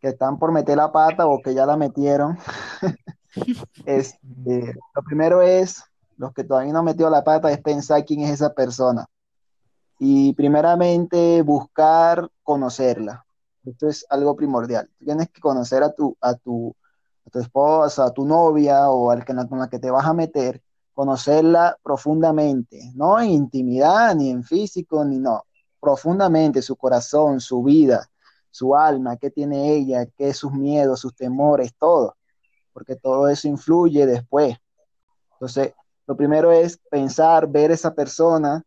[0.00, 2.38] que están por meter la pata o que ya la metieron,
[3.86, 5.84] este, lo primero es,
[6.16, 9.06] los que todavía no han metido la pata, es pensar quién es esa persona.
[9.98, 13.24] Y primeramente buscar conocerla.
[13.64, 14.88] Esto es algo primordial.
[14.98, 16.74] Tienes que conocer a tu, a tu,
[17.26, 20.14] a tu esposa, a tu novia o al que, con la que te vas a
[20.14, 20.62] meter,
[21.00, 25.44] conocerla profundamente, no en intimidad, ni en físico, ni no,
[25.80, 28.06] profundamente su corazón, su vida,
[28.50, 32.16] su alma, qué tiene ella, qué sus miedos, sus temores, todo,
[32.74, 34.58] porque todo eso influye después.
[35.32, 35.72] Entonces,
[36.06, 38.62] lo primero es pensar, ver esa persona,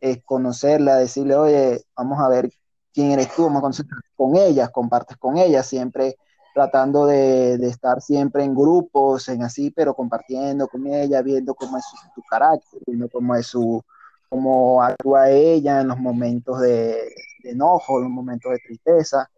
[0.00, 2.50] es conocerla, decirle, oye, vamos a ver
[2.92, 3.84] quién eres tú, vamos a
[4.16, 6.16] con ellas, compartes con ellas, siempre
[6.56, 11.84] tratando de, estar siempre en grupos, en así, pero compartiendo con ella, viendo cómo es
[12.14, 13.82] su, carácter, viendo cómo es su,
[14.30, 19.28] cómo actúa ella en los momentos de, de enojo, en los momentos de tristeza.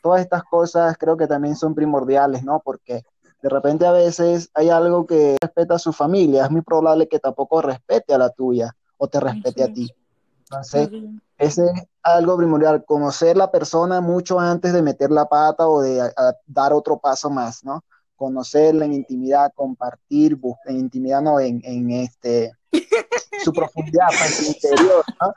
[0.00, 2.60] Todas estas cosas creo que también son primordiales, ¿no?
[2.64, 3.02] Porque
[3.42, 7.18] de repente a veces hay algo que respeta a su familia, es muy probable que
[7.18, 9.92] tampoco respete a la tuya o te respete a ti.
[10.44, 10.90] Entonces,
[11.38, 11.72] ese es
[12.02, 16.12] algo primordial, conocer la persona mucho antes de meter la pata o de
[16.46, 17.84] dar otro paso más, ¿no?
[18.16, 22.52] Conocerla en intimidad, compartir, buscar, en intimidad, no, en, en este,
[23.44, 25.32] su profundidad, en su interior, ¿no?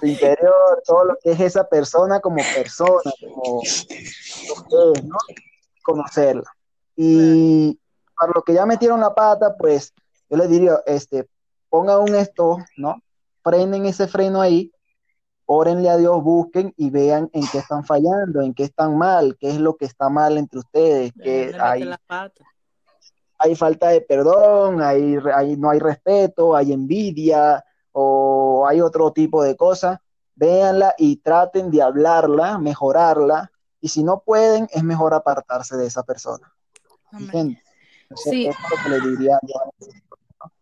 [0.00, 5.18] Su interior, todo lo que es esa persona como persona, como lo que es, ¿no?
[5.82, 6.50] Conocerla.
[6.96, 7.78] Y
[8.18, 9.92] para los que ya metieron la pata, pues
[10.30, 11.28] yo les diría, este,
[11.68, 13.02] pongan un esto, ¿no?
[13.42, 14.72] Prenden ese freno ahí
[15.50, 19.48] órenle a Dios, busquen y vean en qué están fallando, en qué están mal, qué
[19.48, 21.90] es lo que está mal entre ustedes, que hay,
[23.38, 25.16] hay falta de perdón, hay,
[25.56, 29.98] no hay respeto, hay envidia o hay otro tipo de cosas.
[30.34, 36.02] Véanla y traten de hablarla, mejorarla, y si no pueden, es mejor apartarse de esa
[36.02, 36.52] persona.
[38.16, 38.46] Sí.
[38.46, 39.38] es lo que le diría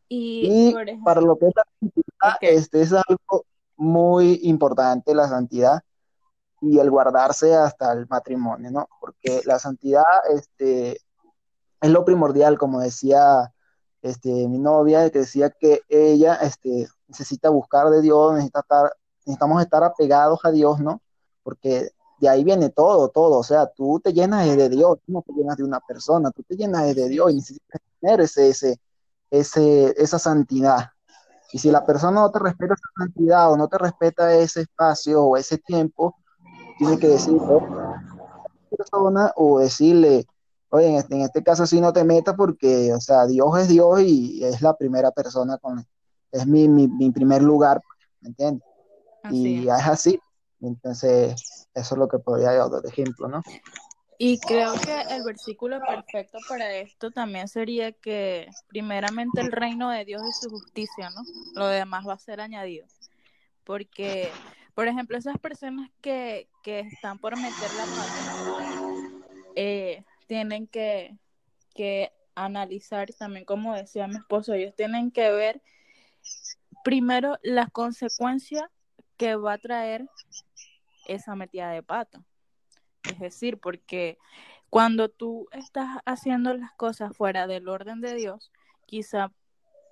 [0.08, 3.44] Y, para lo que es la este es algo
[3.76, 5.82] muy importante la santidad
[6.60, 8.88] y el guardarse hasta el matrimonio, ¿no?
[9.00, 11.00] Porque la santidad este,
[11.80, 13.52] es lo primordial, como decía
[14.02, 18.92] este, mi novia, que decía que ella este, necesita buscar de Dios, necesita estar,
[19.24, 21.02] necesitamos estar apegados a Dios, ¿no?
[21.42, 25.22] Porque de ahí viene todo, todo, o sea, tú te llenas de Dios, tú no
[25.22, 28.80] te llenas de una persona, tú te llenas de Dios y necesitas tener ese, ese,
[29.30, 30.90] ese, esa santidad.
[31.56, 35.24] Y si la persona no te respeta esa cantidad o no te respeta ese espacio
[35.24, 36.14] o ese tiempo,
[36.76, 37.40] tiene que decirle
[38.68, 40.26] persona o decirle,
[40.68, 43.68] oye, en este, en este caso sí no te metas porque, o sea, Dios es
[43.68, 45.82] Dios y es la primera persona con,
[46.30, 47.80] es mi, mi, primer lugar,
[48.20, 48.62] ¿me entiendes?
[49.30, 49.86] y es.
[49.86, 50.20] así.
[50.60, 53.42] Entonces, eso es lo que podría dar de ejemplo, ¿no?
[54.18, 60.04] Y creo que el versículo perfecto para esto también sería que primeramente el reino de
[60.04, 61.22] Dios y su justicia, ¿no?
[61.54, 62.86] Lo demás va a ser añadido.
[63.64, 64.30] Porque,
[64.74, 69.22] por ejemplo, esas personas que, que están por meter la mano,
[69.54, 71.16] eh, tienen que,
[71.74, 75.62] que analizar también, como decía mi esposo, ellos tienen que ver
[76.84, 78.64] primero las consecuencias
[79.16, 80.06] que va a traer
[81.06, 82.22] esa metida de pata.
[83.10, 84.18] Es decir, porque
[84.70, 88.52] cuando tú estás haciendo las cosas fuera del orden de Dios,
[88.86, 89.32] quizá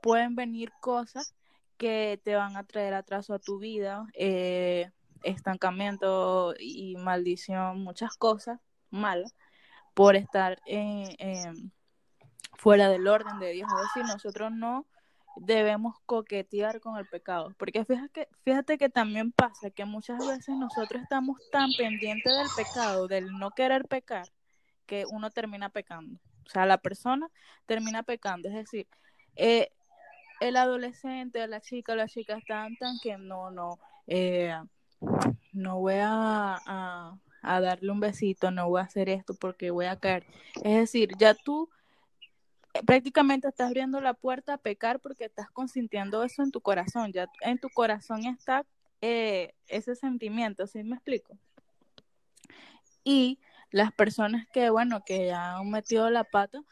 [0.02, 1.34] pueden venir cosas
[1.76, 4.90] que te van a traer atraso a tu vida, eh,
[5.22, 9.28] estancamiento y maldición, muchas cosas mala
[9.94, 11.16] por estar eh,
[12.54, 13.68] fuera del orden de Dios.
[13.72, 14.86] Es decir, nosotros no
[15.36, 20.54] debemos coquetear con el pecado, porque fíjate que, fíjate que también pasa que muchas veces
[20.56, 24.26] nosotros estamos tan pendientes del pecado, del no querer pecar,
[24.86, 26.18] que uno termina pecando.
[26.46, 27.28] O sea, la persona
[27.66, 28.48] termina pecando.
[28.48, 28.86] Es decir,
[29.36, 29.70] eh,
[30.40, 34.54] el adolescente, la chica, la chica están tan que no, no, eh,
[35.52, 36.60] no voy a,
[37.42, 40.26] a, darle un besito, no voy a hacer esto porque voy a caer.
[40.62, 41.68] Es decir, ya tú
[42.82, 47.28] prácticamente estás abriendo la puerta a pecar porque estás consintiendo eso en tu corazón, ya
[47.40, 48.64] en tu corazón está
[49.00, 51.38] eh, ese sentimiento, ¿sí me explico?
[53.04, 53.38] Y
[53.70, 56.62] las personas que, bueno, que ya han metido la pata,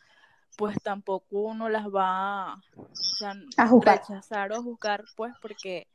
[0.57, 5.87] pues tampoco uno las va o sea, A rechazar o juzgar, pues porque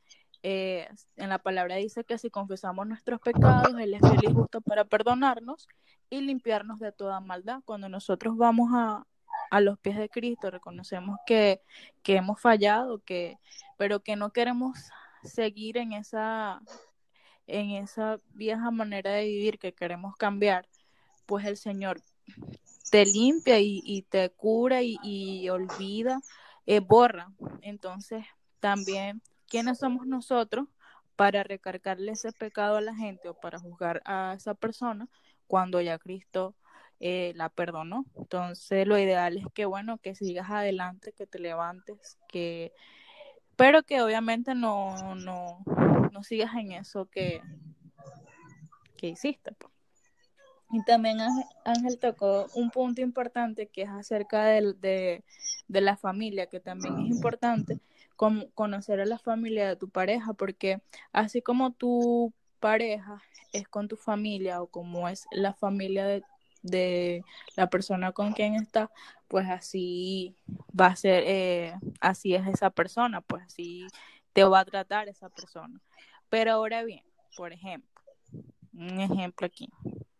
[0.42, 4.84] eh, en la palabra dice que si confesamos nuestros pecados, Él es feliz justo para
[4.84, 5.66] perdonarnos
[6.10, 7.60] y limpiarnos de toda maldad.
[7.64, 9.04] Cuando nosotros vamos a,
[9.50, 11.60] a los pies de Cristo, reconocemos que,
[12.02, 13.38] que hemos fallado, que,
[13.76, 14.78] pero que no queremos
[15.22, 16.60] seguir en esa,
[17.46, 20.68] en esa vieja manera de vivir, que queremos cambiar,
[21.26, 22.00] pues el Señor
[22.90, 26.20] te limpia y, te cura y, y olvida,
[26.66, 27.32] eh, borra.
[27.62, 28.24] Entonces,
[28.60, 30.68] también, ¿quiénes somos nosotros
[31.16, 35.08] para recargarle ese pecado a la gente o para juzgar a esa persona
[35.48, 36.54] cuando ya Cristo
[37.00, 38.04] eh, la perdonó?
[38.16, 42.72] Entonces, lo ideal es que, bueno, que sigas adelante, que te levantes, que
[43.58, 45.64] pero que obviamente no, no,
[46.12, 47.42] no sigas en eso que,
[48.96, 49.50] que hiciste.
[49.50, 49.72] Pues.
[50.70, 51.18] Y también
[51.64, 55.24] Ángel tocó un punto importante que es acerca de, de,
[55.66, 57.80] de la familia, que también es importante
[58.14, 60.80] con, conocer a la familia de tu pareja, porque
[61.12, 66.22] así como tu pareja es con tu familia o como es la familia de,
[66.62, 67.22] de
[67.56, 68.90] la persona con quien está,
[69.28, 70.36] pues así
[70.78, 73.86] va a ser, eh, así es esa persona, pues así
[74.32, 75.80] te va a tratar esa persona.
[76.28, 77.04] Pero ahora bien,
[77.36, 78.02] por ejemplo,
[78.72, 79.68] un ejemplo aquí,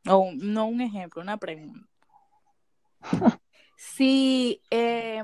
[0.09, 1.89] o no un ejemplo, una pregunta.
[3.81, 5.23] Si eh,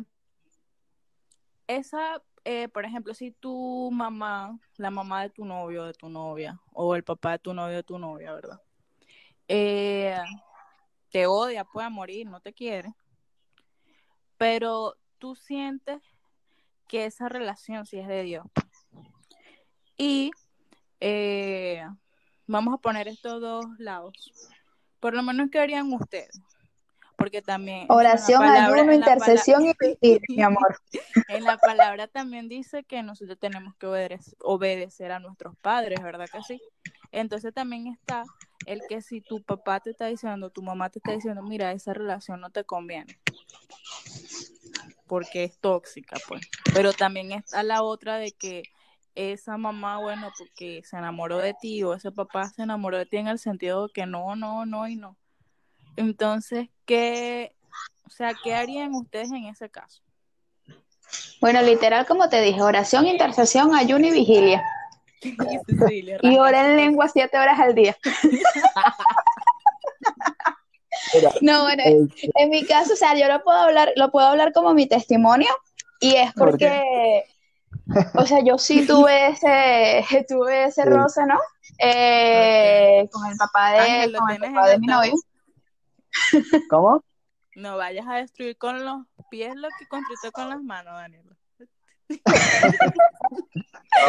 [1.66, 6.60] esa, eh, por ejemplo, si tu mamá, la mamá de tu novio, de tu novia,
[6.72, 8.60] o el papá de tu novio, de tu novia, ¿verdad?
[9.48, 10.16] Eh,
[11.14, 12.92] te odia, puede morir, no te quiere,
[14.36, 16.02] pero tú sientes
[16.88, 18.44] que esa relación sí es de Dios.
[19.96, 20.32] Y
[20.98, 21.86] eh,
[22.48, 24.12] vamos a poner estos dos lados.
[24.98, 26.42] Por lo menos, ¿qué harían ustedes?
[27.16, 27.86] Porque también...
[27.90, 30.80] Oración, palabra, ayuno, intercesión y pedir, mi amor.
[31.28, 36.28] En la palabra también dice que nosotros tenemos que obedecer, obedecer a nuestros padres, ¿verdad
[36.28, 36.60] que sí?
[37.14, 38.24] Entonces también está
[38.66, 41.94] el que si tu papá te está diciendo, tu mamá te está diciendo, mira, esa
[41.94, 43.20] relación no te conviene,
[45.06, 46.42] porque es tóxica, pues.
[46.74, 48.64] Pero también está la otra de que
[49.14, 53.18] esa mamá, bueno, porque se enamoró de ti o ese papá se enamoró de ti
[53.18, 55.16] en el sentido de que no, no, no y no.
[55.94, 57.54] Entonces, ¿qué,
[58.04, 60.02] o sea, qué harían ustedes en ese caso?
[61.40, 64.64] Bueno, literal, como te dije, oración, intercesión, ayuno y vigilia.
[65.66, 67.96] Cecilia, Y ora en lengua siete horas al día.
[71.40, 74.74] No, bueno, en mi caso, o sea, yo lo puedo hablar, lo puedo hablar como
[74.74, 75.48] mi testimonio
[76.00, 77.24] y es ¿Por porque,
[78.14, 80.88] o sea, yo sí tuve ese, tuve ese Sí.
[80.88, 81.38] roce, ¿no?
[81.78, 85.14] Eh, con el papá de, Ángel, ¿lo con el papá de mi novio.
[86.70, 87.04] ¿Cómo?
[87.56, 91.36] No vayas a destruir con los pies lo que construiste con las manos, Daniela.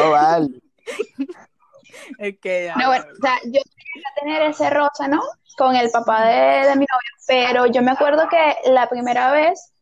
[0.00, 0.48] No, vale.
[2.18, 3.62] Ya, No, bueno, o sea, yo tenía
[4.14, 5.22] que tener ese roce, ¿no?
[5.56, 9.72] Con el papá de, de mi novio, pero yo me acuerdo que la primera vez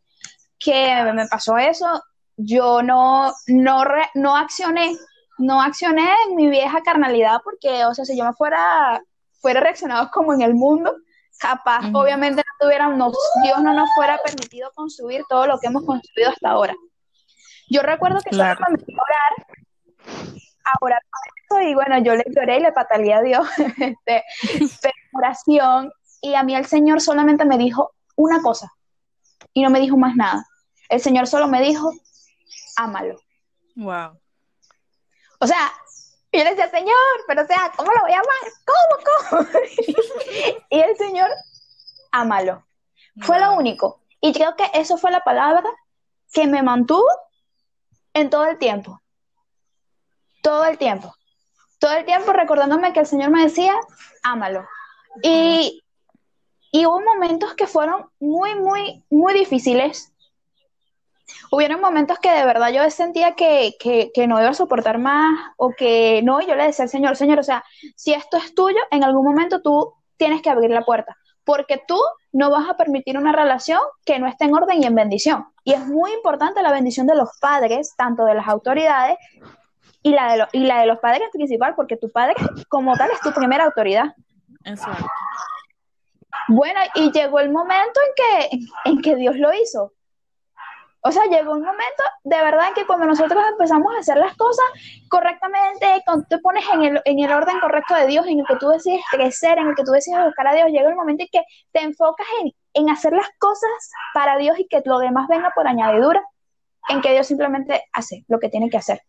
[0.58, 2.02] que me pasó eso,
[2.36, 4.96] yo no, no, re- no accioné,
[5.38, 9.02] no accioné en mi vieja carnalidad porque, o sea, si yo me fuera,
[9.40, 10.94] fuera reaccionado como en el mundo,
[11.38, 13.12] capaz, obviamente no tuviera, no-
[13.42, 16.74] Dios no nos fuera permitido construir todo lo que hemos construido hasta ahora.
[17.68, 18.60] Yo recuerdo que Claro.
[18.64, 19.46] solo a orar,
[20.64, 23.46] a orar con eso, y bueno, yo le lloré y le pataleé a Dios,
[23.96, 28.72] este, oración, y a mí el Señor solamente me dijo una cosa,
[29.52, 30.46] y no me dijo más nada.
[30.88, 31.92] El Señor solo me dijo,
[32.76, 33.18] ámalo.
[33.76, 34.18] Wow.
[35.40, 35.72] O sea,
[36.32, 36.94] yo le decía, Señor,
[37.26, 38.52] pero o sea, ¿cómo lo voy a amar?
[38.66, 39.60] ¿Cómo, cómo?
[40.70, 41.28] y el Señor,
[42.10, 42.66] ámalo.
[43.20, 44.00] Fue lo único.
[44.20, 45.68] Y creo que eso fue la palabra
[46.32, 47.06] que me mantuvo
[48.12, 49.00] en todo el tiempo.
[50.44, 51.14] Todo el tiempo.
[51.78, 53.74] Todo el tiempo recordándome que el Señor me decía,
[54.22, 54.66] ámalo.
[55.22, 55.82] Y,
[56.70, 60.12] Y hubo momentos que fueron muy, muy, muy difíciles.
[61.50, 65.32] Hubieron momentos que de verdad yo sentía que, que, que, no iba a soportar más
[65.56, 67.64] o que no, yo le decía al Señor, Señor, o sea,
[67.96, 71.98] si esto es tuyo, en algún momento tú tienes que abrir la puerta, porque tú
[72.32, 75.46] no vas a permitir una relación que no esté en orden y en bendición.
[75.62, 79.16] Y es muy importante la bendición de los padres, tanto de las autoridades
[80.04, 82.34] y la de, y la de los padres principal, porque tu padre
[82.68, 84.14] como tal es tu primera autoridad.
[84.62, 85.06] Exacto.
[86.48, 89.92] Bueno, y llegó el momento en que, en que Dios lo hizo.
[91.00, 94.64] O sea, llegó un momento de verdad que cuando nosotros empezamos a hacer las cosas
[95.08, 98.56] correctamente, cuando te pones en el, en el orden correcto de Dios, en el que
[98.56, 101.28] tú decides crecer, en el que tú decides buscar a Dios, llega el momento en
[101.32, 103.70] que te enfocas en, en hacer las cosas
[104.12, 106.22] para Dios y que lo demás venga por añadidura,
[106.90, 109.00] en que Dios simplemente hace lo que tiene que hacer.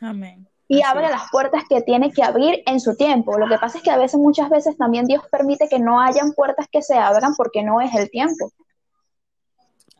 [0.00, 0.48] Amén.
[0.68, 3.38] Y abre las puertas que tiene que abrir en su tiempo.
[3.38, 6.32] Lo que pasa es que a veces, muchas veces también Dios permite que no hayan
[6.32, 8.50] puertas que se abran porque no es el tiempo.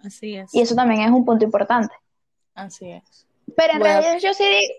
[0.04, 0.52] Así es.
[0.54, 1.94] Y eso también es un punto importante.
[2.54, 3.26] Así es.
[3.56, 4.00] Pero en Bueno.
[4.00, 4.74] realidad yo sí digo,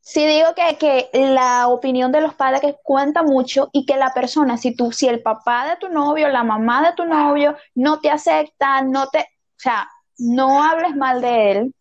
[0.00, 4.56] sí digo que, que la opinión de los padres cuenta mucho y que la persona,
[4.58, 8.10] si tú, si el papá de tu novio, la mamá de tu novio no te
[8.10, 11.74] acepta, no te, o sea, no hables mal de él,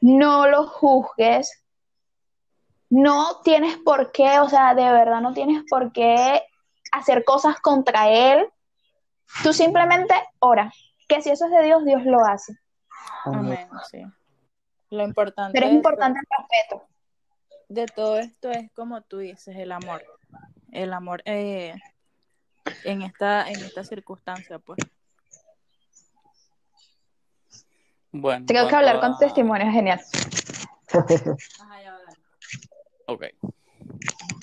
[0.00, 1.64] no lo juzgues,
[2.90, 6.42] no tienes por qué, o sea, de verdad no tienes por qué
[6.92, 8.48] hacer cosas contra él.
[9.42, 10.72] Tú simplemente ora,
[11.06, 12.54] que si eso es de Dios, Dios lo hace.
[13.24, 14.02] Amén, sí.
[14.90, 16.86] Lo importante, Pero es importante el respeto.
[16.86, 16.88] to-
[17.68, 20.02] de todo esto es como tú dices, el amor.
[20.72, 21.74] El amor eh,
[22.84, 24.78] en esta, en esta circunstancia, pues.
[28.12, 30.00] Bueno, Tengo que hablar con a- testimonio, genial.
[33.06, 33.24] Ok.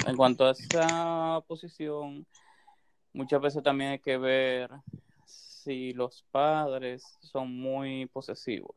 [0.08, 2.26] En cuanto a esa posición,
[3.14, 4.70] muchas veces también hay que ver
[5.26, 8.76] si los padres son muy posesivos.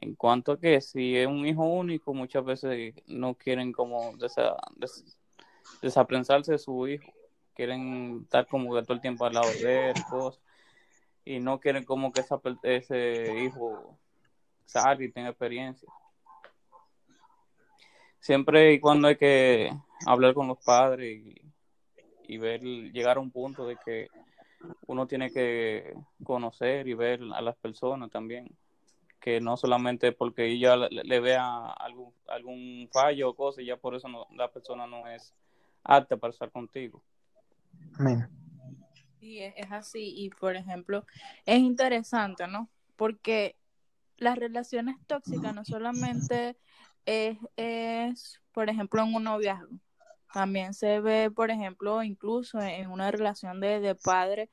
[0.00, 4.56] En cuanto a que si es un hijo único, muchas veces no quieren como desa-
[4.76, 5.16] des-
[5.80, 7.10] desaprensarse de su hijo.
[7.54, 10.42] Quieren estar como que todo el tiempo al lado de él, cosas.
[11.24, 12.24] Y no quieren como que
[12.62, 13.98] ese hijo
[14.66, 15.88] salga y tenga experiencia
[18.22, 19.70] siempre y cuando hay que
[20.06, 21.22] hablar con los padres
[22.28, 24.08] y, ver, llegar a un punto de que
[24.86, 25.92] uno tiene que
[26.22, 28.48] conocer y ver a las personas también,
[29.20, 33.96] que no solamente porque ella le, vea algún, algún fallo o cosa y ya por
[33.96, 35.34] eso no- la persona no es
[35.82, 37.02] apta para estar contigo.
[37.98, 38.28] Amén.
[39.22, 40.12] Sí, es, es así.
[40.16, 41.06] Y por ejemplo,
[41.46, 42.68] es interesante, ¿no?
[42.96, 43.56] Porque
[44.16, 46.58] las relaciones tóxicas no solamente
[47.06, 49.78] es, por ejemplo, en un noviazgo.
[50.32, 54.50] También se ve, por ejemplo, incluso en una relación de, de padre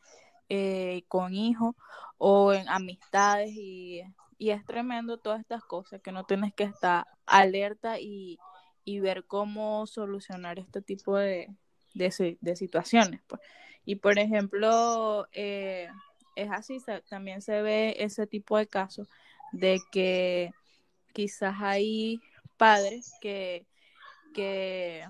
[0.49, 1.75] eh, con hijo
[2.19, 4.03] o en amistades y,
[4.37, 8.37] y es tremendo todas estas cosas que no tienes que estar alerta y,
[8.85, 11.55] y ver cómo solucionar este tipo de,
[11.95, 13.21] de, de situaciones.
[13.27, 13.41] Pues.
[13.89, 15.89] Y por ejemplo, eh,
[16.35, 16.77] es así,
[17.09, 19.07] también se ve ese tipo de casos
[19.51, 20.51] de que
[21.11, 22.21] quizás hay
[22.55, 23.65] padres que,
[24.35, 25.09] que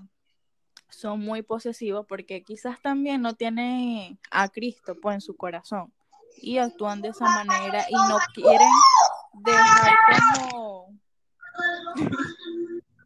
[0.88, 5.92] son muy posesivos porque quizás también no tienen a Cristo pues en su corazón
[6.38, 8.66] y actúan de esa manera y no quieren
[9.44, 9.94] dejar
[10.40, 10.98] como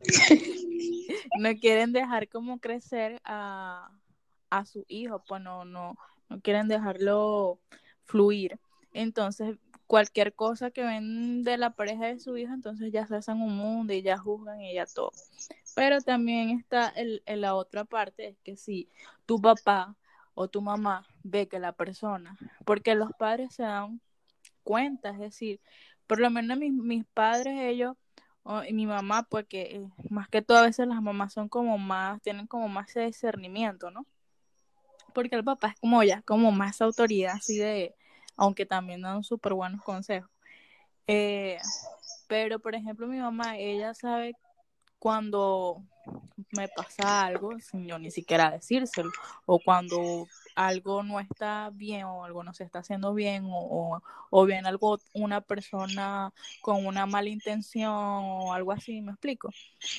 [1.40, 3.90] no quieren dejar como crecer a,
[4.58, 5.96] a su hijo, pues no, no,
[6.28, 7.58] no quieren dejarlo
[8.04, 8.58] fluir.
[8.92, 13.40] Entonces, cualquier cosa que ven de la pareja de su hijo, entonces ya se hacen
[13.40, 15.12] un mundo y ya juzgan y ya todo.
[15.74, 18.88] Pero también está el, la otra parte, es que si
[19.26, 19.96] tu papá
[20.34, 24.00] o tu mamá ve que la persona, porque los padres se dan
[24.62, 25.60] cuenta, es decir,
[26.06, 27.96] por lo menos mis, mis padres, ellos,
[28.68, 31.78] y mi mamá, pues que eh, más que todo a veces las mamás son como
[31.78, 34.06] más, tienen como más ese discernimiento, ¿no?
[35.14, 37.94] Porque el papá es como ya, como más autoridad, así de,
[38.36, 40.30] aunque también dan súper buenos consejos.
[41.06, 41.58] Eh,
[42.26, 44.34] pero, por ejemplo, mi mamá, ella sabe
[44.98, 45.82] cuando
[46.52, 49.10] me pasa algo sin yo ni siquiera decírselo,
[49.46, 54.02] o cuando algo no está bien o algo no se está haciendo bien, o, o,
[54.30, 59.50] o bien algo, una persona con una mala intención o algo así, ¿me explico?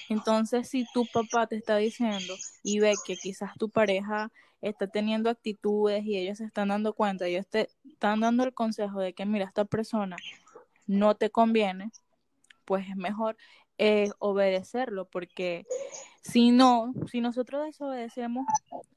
[0.09, 4.31] Entonces, si tu papá te está diciendo y ve que quizás tu pareja
[4.69, 8.99] está teniendo actitudes y ellos se están dando cuenta, ellos te están dando el consejo
[8.99, 10.15] de que, mira, esta persona
[10.87, 11.91] no te conviene,
[12.65, 13.37] pues es mejor
[13.77, 15.65] eh, obedecerlo, porque
[16.21, 18.45] si no, si nosotros desobedecemos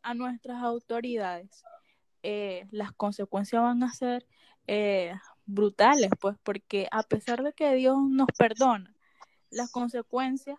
[0.03, 1.65] a nuestras autoridades,
[2.23, 4.27] eh, las consecuencias van a ser
[4.67, 5.15] eh,
[5.45, 8.95] brutales, pues porque a pesar de que Dios nos perdona,
[9.51, 10.59] las consecuencias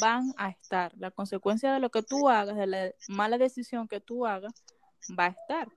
[0.00, 0.92] van a estar.
[0.96, 4.64] La consecuencia de lo que tú hagas, de la mala decisión que tú hagas,
[5.18, 5.68] va a estar.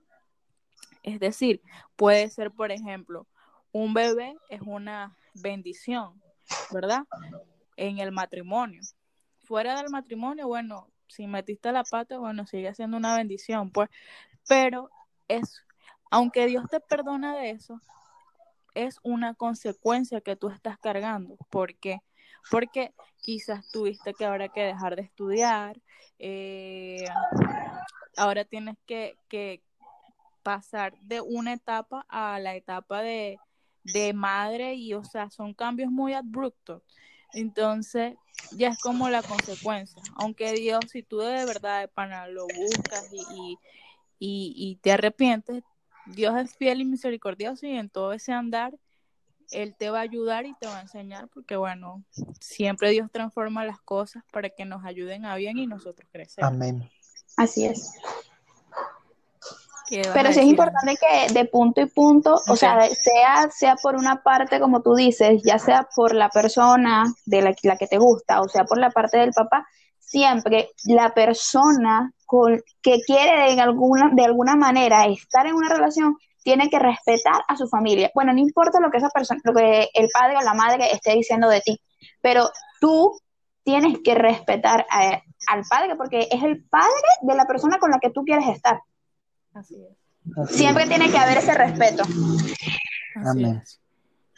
[1.02, 1.62] Es decir,
[1.96, 3.26] puede ser, por ejemplo,
[3.72, 6.20] un bebé es una bendición,
[6.70, 7.04] ¿verdad?
[7.76, 8.82] En el matrimonio.
[9.44, 13.88] Fuera del matrimonio, bueno, si metiste la pata, bueno, sigue siendo una bendición, pues,
[14.48, 14.90] pero
[15.28, 15.64] es,
[16.10, 17.80] aunque Dios te perdona de eso,
[18.74, 21.36] es una consecuencia que tú estás cargando.
[21.50, 22.02] ¿Por qué?
[22.50, 25.80] Porque quizás tuviste que ahora que dejar de estudiar,
[26.18, 27.06] eh,
[28.16, 29.62] ahora tienes que, que,
[30.42, 33.38] pasar de una etapa a la etapa de,
[33.84, 36.82] de madre y, o sea, son cambios muy abruptos.
[37.34, 38.14] Entonces,
[38.52, 40.02] ya es como la consecuencia.
[40.16, 43.58] Aunque Dios, si tú de verdad de lo buscas y, y,
[44.18, 45.62] y, y te arrepientes,
[46.06, 48.72] Dios es fiel y misericordioso y en todo ese andar,
[49.50, 52.04] Él te va a ayudar y te va a enseñar porque, bueno,
[52.40, 56.52] siempre Dios transforma las cosas para que nos ayuden a bien y nosotros crecemos.
[56.52, 56.88] Amén.
[57.36, 57.92] Así es.
[59.88, 63.76] ¿Qué vas Pero sí es importante que de punto y punto, o sea, sea, sea
[63.82, 67.88] por una parte, como tú dices, ya sea por la persona de la, la que
[67.88, 69.66] te gusta, o sea por la parte del papá,
[69.98, 76.16] siempre la persona con, que quiere de alguna, de alguna manera estar en una relación
[76.42, 78.10] tiene que respetar a su familia.
[78.14, 81.12] Bueno, no importa lo que esa persona, lo que el padre o la madre esté
[81.14, 81.80] diciendo de ti,
[82.20, 82.48] pero
[82.80, 83.18] tú
[83.62, 86.90] tienes que respetar a- al padre porque es el padre
[87.22, 88.80] de la persona con la que tú quieres estar.
[89.54, 89.96] Así es.
[90.38, 90.88] Así Siempre es.
[90.88, 92.04] tiene que haber ese respeto.
[93.16, 93.62] Amén.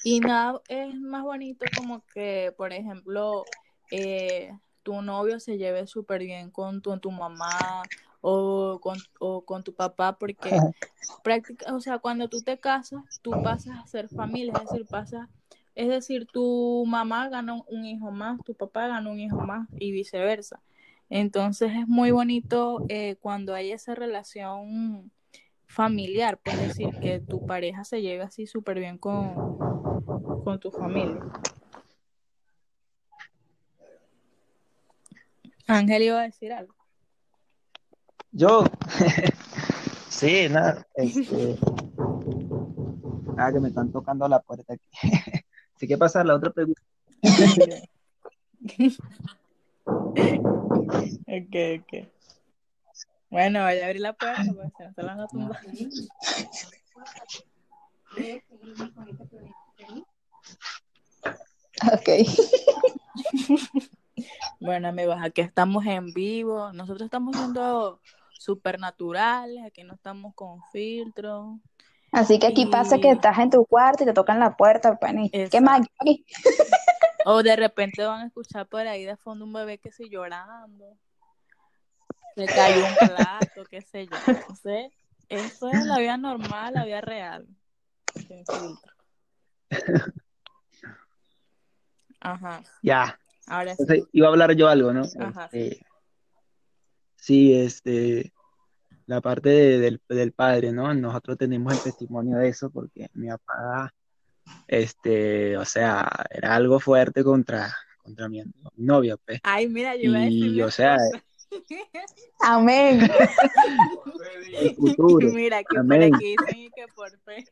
[0.04, 3.44] Y nada es más bonito como que, por ejemplo,
[3.90, 7.82] eh, tu novio se lleve súper bien con tu, tu mamá
[8.22, 10.56] o con, o con tu papá, porque
[11.22, 15.28] práctica, o sea, cuando tú te casas, tú pasas a ser familia, es decir, pasas,
[15.74, 19.92] es decir, tu mamá gana un- hijo más, tu papá gana un hijo más y
[19.92, 20.60] viceversa.
[21.10, 25.10] Entonces es muy bonito eh, cuando hay esa relación
[25.66, 29.34] familiar, pues decir que tu pareja se lleve así súper bien con,
[30.44, 31.20] con tu familia.
[35.66, 36.74] Ángel iba a decir algo.
[38.34, 38.64] Yo,
[40.08, 41.58] sí, nada, este,
[43.36, 44.88] ah, que me están tocando la puerta aquí.
[45.76, 46.80] Así que pasar la otra pregunta.
[51.34, 52.08] Ok, ok.
[53.30, 55.60] Bueno, vaya a abrir la puerta, pues se no se la van a tumbar.
[61.92, 62.08] Ok.
[64.60, 66.72] Bueno, amigos, aquí estamos en vivo.
[66.72, 67.34] Nosotros estamos
[68.42, 71.60] siendo supernaturales, aquí no estamos con filtro.
[72.12, 75.30] Así que aquí pasa que estás en tu cuarto y te tocan la puerta, Penny.
[75.30, 75.80] ¿Qué más?
[77.24, 80.96] O de repente van a escuchar por ahí de fondo un bebé que sí llorando.
[82.34, 84.16] Se cayó un plato, qué sé yo.
[84.26, 84.92] Entonces,
[85.28, 87.46] eso es la vida normal, la vida real.
[88.16, 88.92] Sin filtro.
[92.20, 93.16] Ajá, Ya,
[93.46, 93.82] ahora sí.
[93.82, 95.02] entonces iba a hablar yo algo, ¿no?
[95.20, 95.84] Ajá, Este, sí,
[97.54, 98.32] este,
[99.06, 100.92] la parte de- del, del padre, ¿no?
[100.94, 103.92] Nosotros tenemos el testimonio de eso porque mi papá,
[104.66, 109.40] este, o sea, era algo fuerte contra, contra mi, mi novia, pues.
[109.42, 110.96] Ay, mira, yo iba a decir Y, o sea.
[112.40, 113.00] Amén.
[114.54, 115.28] el futuro.
[115.32, 116.14] Mira, que por Amén.
[116.14, 117.44] aquí dicen que por fe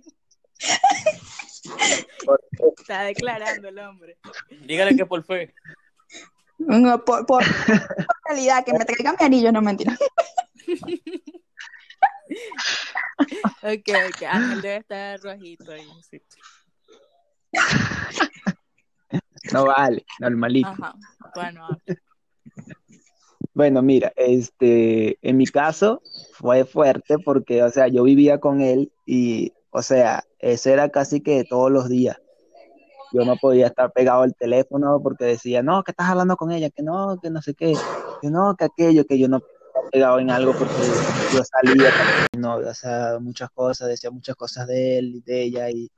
[2.24, 2.40] Por-
[2.78, 4.18] está declarando el hombre.
[4.66, 5.54] Dígale que por fe.
[6.60, 9.96] No, por, por, por realidad, que me traigan mi anillo, no mentira.
[13.62, 15.88] Ok, ok, Ángel debe estar rojito ahí.
[16.08, 16.20] sí.
[19.52, 20.68] No vale, normalito.
[20.68, 20.94] Ajá,
[21.34, 21.66] bueno.
[23.54, 26.02] Bueno, mira, este, en mi caso
[26.34, 31.20] fue fuerte porque, o sea, yo vivía con él y, o sea, eso era casi
[31.20, 32.18] que todos los días.
[33.12, 36.70] Yo no podía estar pegado al teléfono porque decía, no, que estás hablando con ella,
[36.70, 37.74] que no, que no sé qué,
[38.20, 40.74] que no, que aquello, que yo no estaba pegado en algo porque
[41.34, 41.90] yo salía
[42.38, 45.90] novia, o sea, muchas cosas, decía muchas cosas de él y de ella y,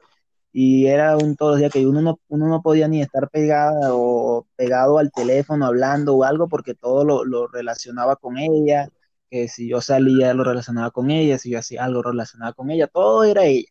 [0.52, 3.94] y era un todos los días que uno no, uno no podía ni estar pegada
[3.94, 8.88] o pegado al teléfono hablando o algo porque todo lo, lo relacionaba con ella,
[9.30, 12.86] que si yo salía lo relacionaba con ella, si yo hacía algo relacionado con ella,
[12.86, 13.68] todo era ella,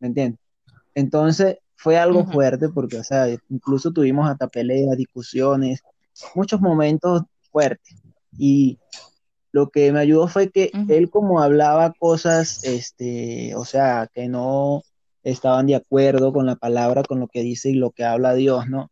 [0.00, 0.40] ¿me entiendes?
[0.94, 5.80] Entonces fue algo fuerte porque, o sea, incluso tuvimos hasta peleas, discusiones,
[6.34, 7.96] muchos momentos fuertes
[8.36, 8.78] y
[9.50, 14.82] lo que me ayudó fue que él como hablaba cosas, este, o sea, que no
[15.22, 18.68] estaban de acuerdo con la palabra, con lo que dice y lo que habla Dios,
[18.68, 18.90] ¿no?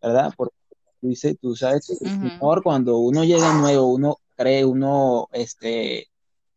[0.00, 0.32] ¿Verdad?
[0.34, 0.56] Porque
[1.02, 2.30] tú, dices, tú sabes que el Ujú.
[2.30, 6.06] Señor, cuando uno llega nuevo, uno cree, uno este,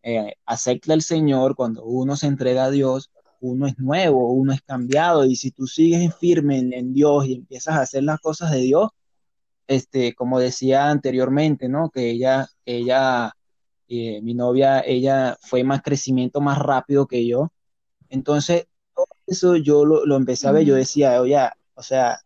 [0.03, 4.61] eh, acepta al Señor, cuando uno se entrega a Dios, uno es nuevo, uno es
[4.61, 8.51] cambiado, y si tú sigues firme en, en Dios y empiezas a hacer las cosas
[8.51, 8.89] de Dios,
[9.67, 11.89] este, como decía anteriormente, ¿no?
[11.89, 13.33] Que ella, ella,
[13.87, 17.51] eh, mi novia, ella fue más crecimiento más rápido que yo.
[18.09, 21.37] Entonces, todo eso yo lo, lo empecé a ver, yo decía, oye,
[21.75, 22.19] o sea,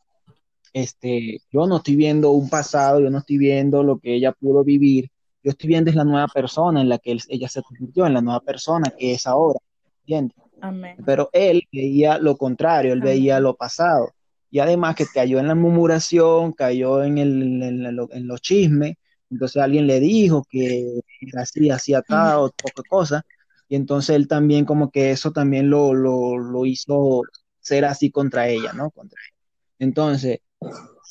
[0.74, 4.64] este, yo no estoy viendo un pasado, yo no estoy viendo lo que ella pudo
[4.64, 5.09] vivir,
[5.43, 8.14] yo estoy viendo es la nueva persona en la que él- ella se convirtió, en
[8.14, 9.59] la nueva persona que es ahora,
[10.01, 10.38] ¿entiendes?
[10.70, 10.97] Amén.
[11.05, 14.11] Pero él veía lo contrario, él veía lo pasado.
[14.51, 18.95] Y además que cayó en la murmuración, cayó en, el, en, lo- en los chismes.
[19.30, 20.99] Entonces alguien le dijo que
[21.38, 22.45] así, hacía tal Ujú.
[22.47, 23.24] o poca cosa.
[23.68, 27.24] Y entonces él también como que eso también lo, lo, lo hizo
[27.59, 28.91] ser así contra ella, ¿no?
[28.91, 29.36] Contra ella.
[29.80, 30.39] Entonces,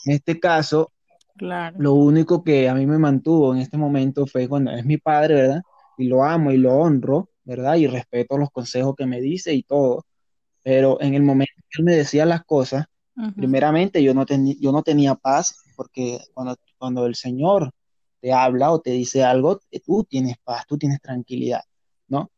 [0.05, 0.93] en este caso,
[1.37, 1.77] Claro.
[1.79, 5.35] lo único que a mí me mantuvo en este momento fue cuando es mi padre,
[5.35, 5.63] ¿verdad?
[5.99, 7.77] Y lo amo y lo honro, ¿verdad?
[7.77, 10.05] Y respeto los consejos que me dice y todo.
[10.63, 12.87] Pero en el momento que él me decía las cosas,
[13.17, 13.33] Ujú.
[13.35, 17.71] primeramente yo no, yo no tenía paz, porque cuando, cuando el Señor
[18.21, 21.63] te habla o te dice algo, eh, tú tienes paz, tú tienes tranquilidad,
[22.09, 22.31] ¿no?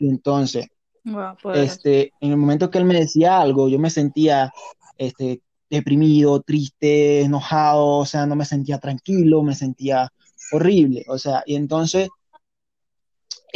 [0.00, 0.68] Entonces,
[1.04, 4.52] Wow, este, en el momento que él me decía algo, yo me sentía
[4.98, 5.40] este,
[5.70, 10.12] deprimido, triste, enojado, o sea, no me sentía tranquilo, me sentía
[10.52, 12.08] horrible, o sea, y entonces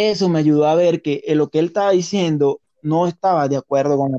[0.09, 3.57] eso me ayudó a ver que eh, lo que él estaba diciendo no estaba de
[3.57, 4.13] acuerdo con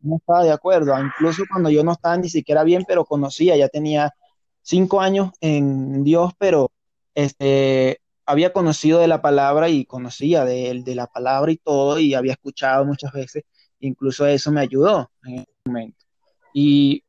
[0.00, 3.68] no estaba de acuerdo, incluso cuando yo no estaba ni siquiera bien, pero conocía, ya
[3.68, 4.14] tenía
[4.62, 6.70] cinco años en Dios, pero
[7.14, 11.98] este, había conocido de la palabra y conocía de él, de la palabra y todo,
[11.98, 13.44] y había escuchado muchas veces,
[13.80, 16.04] incluso eso me ayudó en ese momento.
[16.54, 17.04] Y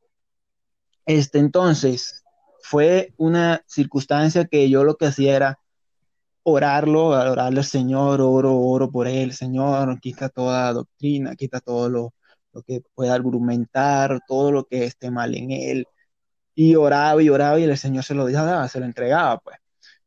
[1.06, 2.22] este, entonces
[2.62, 5.58] fue una circunstancia que yo lo que hacía era
[6.48, 12.14] orarlo, orarle al Señor, oro, oro por él, Señor, quita toda doctrina, quita todo lo,
[12.52, 15.86] lo que pueda argumentar, todo lo que esté mal en él.
[16.54, 19.56] Y oraba y oraba y el Señor se lo dejaba, se lo entregaba, pues.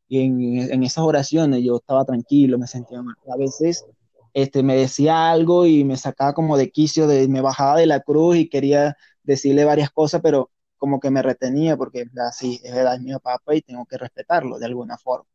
[0.07, 3.15] Y en, en esas oraciones yo estaba tranquilo, me sentía mal.
[3.33, 3.85] A veces
[4.33, 8.01] este, me decía algo y me sacaba como de quicio, de, me bajaba de la
[8.01, 12.95] cruz y quería decirle varias cosas, pero como que me retenía porque así es verdad,
[12.95, 15.27] es mi papá y tengo que respetarlo de alguna forma,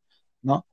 [0.42, 0.66] ¿no?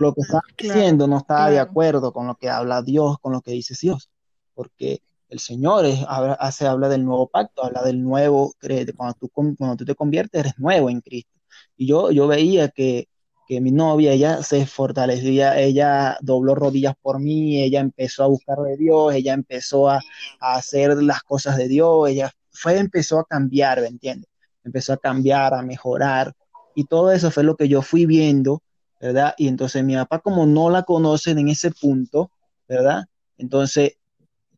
[0.00, 3.40] Lo que Claro, diciendo no estaba de acuerdo con lo que habla Dios, con lo
[3.40, 4.10] que dice Dios,
[4.54, 8.54] porque el Señor es, habla, del nuevo pacto, habla del nuevo,
[8.96, 11.38] cuando tú, cuando tú te conviertes eres nuevo en Cristo.
[11.76, 13.08] Y yo, yo veía que,
[13.46, 18.58] que mi novia, ella se fortalecía, ella dobló rodillas por mí, ella empezó a buscar
[18.58, 20.00] de Dios, ella empezó a,
[20.40, 24.30] a hacer las cosas de Dios, ella fue, empezó a cambiar, ¿me entiendes?
[24.64, 26.34] Empezó a cambiar, a mejorar,
[26.74, 28.62] y todo eso fue lo que yo fui viendo,
[29.00, 29.34] ¿verdad?
[29.38, 32.30] Y entonces mi papá, como no la conocen en ese punto,
[32.68, 33.04] ¿verdad?
[33.36, 33.98] Entonces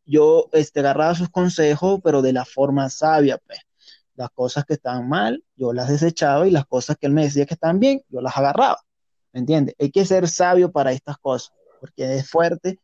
[0.05, 3.59] yo este, agarraba sus consejos, pero de la forma sabia, pues.
[4.15, 7.45] Las cosas que estaban mal, yo las desechaba y las cosas que él me decía
[7.45, 8.77] que estaban bien, yo las agarraba.
[9.31, 9.75] ¿Me entiendes?
[9.79, 12.79] Hay que ser sabio para estas cosas, porque es fuerte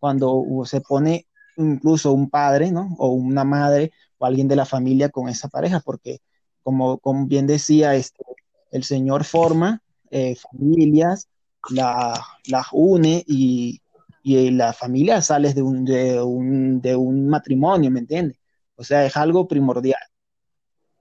[0.00, 2.94] cuando se pone incluso un padre, ¿no?
[2.98, 6.18] O una madre o alguien de la familia con esa pareja, porque
[6.62, 8.24] como, como bien decía, este,
[8.72, 9.82] el Señor forma
[10.12, 11.28] eh, familias,
[11.70, 13.80] las la une y,
[14.22, 18.38] y, la familia sale de un, de, un, de un matrimonio, ¿me entiendes?
[18.76, 20.00] O sea, es algo primordial.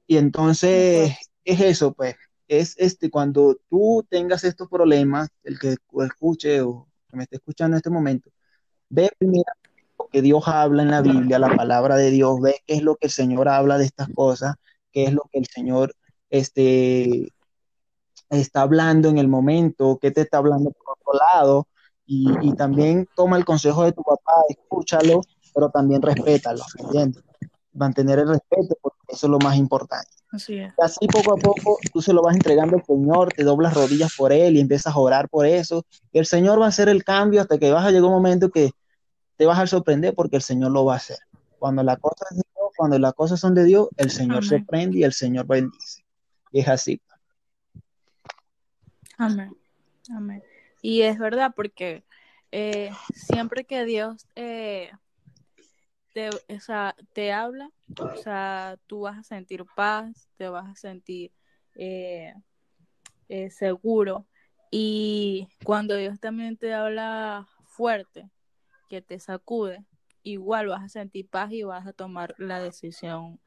[0.07, 2.15] Y entonces es eso, pues,
[2.47, 7.75] es este, cuando tú tengas estos problemas, el que escuche o que me esté escuchando
[7.75, 8.29] en este momento,
[8.89, 9.43] ve primero
[9.99, 12.95] lo que Dios habla en la Biblia, la palabra de Dios, ve qué es lo
[12.95, 14.55] que el Señor habla de estas cosas,
[14.91, 15.95] qué es lo que el Señor
[16.29, 17.31] este,
[18.39, 21.67] está hablando en el momento, qué te está hablando por otro lado,
[22.05, 25.21] y, y también toma el consejo de tu papá, escúchalo,
[25.53, 27.23] pero también respétalo, ¿entiendes?
[27.73, 30.09] Mantener el respeto, porque eso es lo más importante.
[30.31, 30.73] Así es.
[30.77, 34.15] Y así poco a poco tú se lo vas entregando al Señor, te doblas rodillas
[34.15, 35.85] por Él y empiezas a orar por eso.
[36.11, 38.49] Y el Señor va a hacer el cambio hasta que vas a llegar un momento
[38.49, 38.71] que
[39.35, 41.17] te vas a sorprender porque el Señor lo va a hacer.
[41.59, 44.49] Cuando las cosas, de Dios, cuando las cosas son de Dios, el Señor Amén.
[44.49, 46.03] sorprende y el Señor bendice.
[46.51, 47.01] Y es así.
[49.21, 49.55] Amén.
[50.15, 50.43] Amén.
[50.81, 52.03] Y es verdad porque
[52.51, 54.91] eh, siempre que Dios eh,
[57.13, 57.69] te, habla,
[57.99, 61.31] o sea, tú vas a sentir paz, te vas a sentir
[61.75, 62.33] eh,
[63.29, 64.25] eh, seguro
[64.71, 68.27] Y cuando Dios también te habla fuerte,
[68.89, 69.85] que te sacude,
[70.23, 73.39] igual vas a sentir paz y vas a tomar la decisión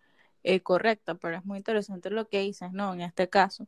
[0.46, 2.92] eh, correcta, pero es muy interesante lo que dices, ¿no?
[2.92, 3.66] En este caso,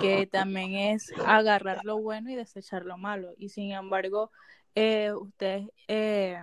[0.00, 3.34] que también es agarrar lo bueno y desechar lo malo.
[3.36, 4.30] Y sin embargo,
[4.74, 6.42] eh, ustedes eh,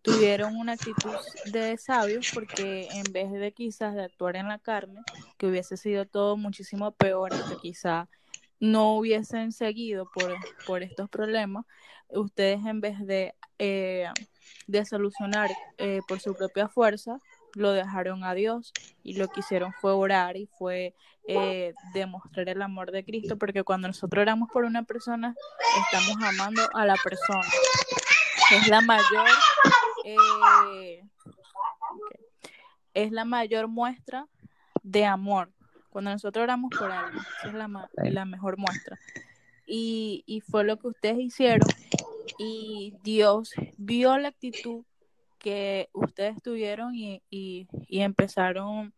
[0.00, 1.12] tuvieron una actitud
[1.52, 5.02] de sabios porque en vez de quizás de actuar en la carne,
[5.36, 8.08] que hubiese sido todo muchísimo peor, que quizás
[8.58, 10.34] no hubiesen seguido por,
[10.66, 11.66] por estos problemas,
[12.08, 15.50] ustedes en vez de, de solucionar
[16.08, 17.20] por su propia fuerza,
[17.56, 20.94] lo dejaron a Dios y lo que hicieron fue orar y fue
[21.26, 25.34] eh, demostrar el amor de Cristo, porque cuando nosotros oramos por una persona,
[25.86, 27.48] estamos amando a la persona.
[28.52, 29.28] Es la mayor,
[30.04, 31.02] eh,
[32.92, 34.26] es la mayor muestra
[34.82, 35.50] de amor.
[35.88, 38.98] Cuando nosotros oramos por alguien, es la, la mejor muestra.
[39.66, 41.66] Y, y fue lo que ustedes hicieron.
[42.38, 44.84] Y Dios vio la actitud
[45.46, 47.68] que ustedes tuvieron y, y,
[48.00, 48.92] empezaron,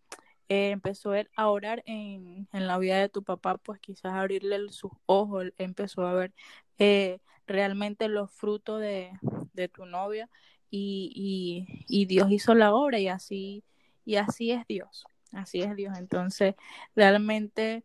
[0.49, 4.93] eh, empezó a orar en, en, la vida de tu papá, pues quizás abrirle sus
[5.05, 6.33] ojos, empezó a ver
[6.79, 9.11] eh, realmente los frutos de,
[9.53, 10.31] de tu novia
[10.71, 13.63] y, y, Dios hizo la obra y así,
[14.07, 15.99] y así es Dios, así es Dios.
[15.99, 16.55] Entonces,
[16.97, 17.85] realmente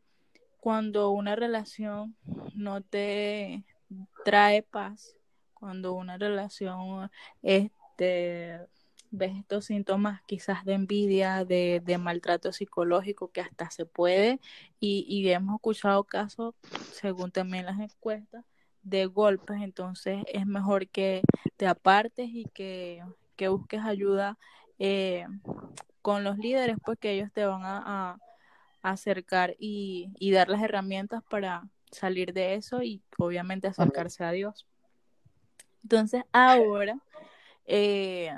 [0.61, 2.15] cuando una relación
[2.55, 3.65] no te
[4.23, 5.17] trae paz,
[5.53, 7.11] cuando una relación
[7.41, 8.59] es este,
[9.11, 14.39] ves estos síntomas quizás de envidia, de, maltrato psicológico que hasta se puede
[14.79, 16.55] y, y, hemos escuchado casos,
[16.91, 18.43] según también las encuestas,
[18.81, 21.21] de golpes, entonces es mejor que
[21.55, 23.03] te apartes y que,
[23.49, 24.37] busques ayuda
[24.79, 25.27] eh,
[26.01, 28.17] con los líderes, pues que ellos te van a,
[28.81, 34.67] acercar y, y dar las herramientas para salir de eso y obviamente acercarse a Dios.
[35.83, 36.99] Entonces ahora
[37.65, 38.31] eh,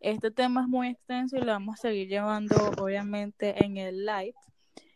[0.00, 4.34] este tema es muy extenso y lo vamos a seguir llevando obviamente en el live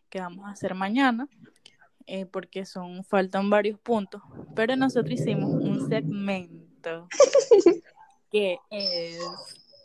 [0.09, 1.29] que vamos a hacer mañana.
[2.13, 4.21] Eh, porque son faltan varios puntos,
[4.57, 7.07] pero nosotros hicimos un segmento
[8.33, 9.21] que es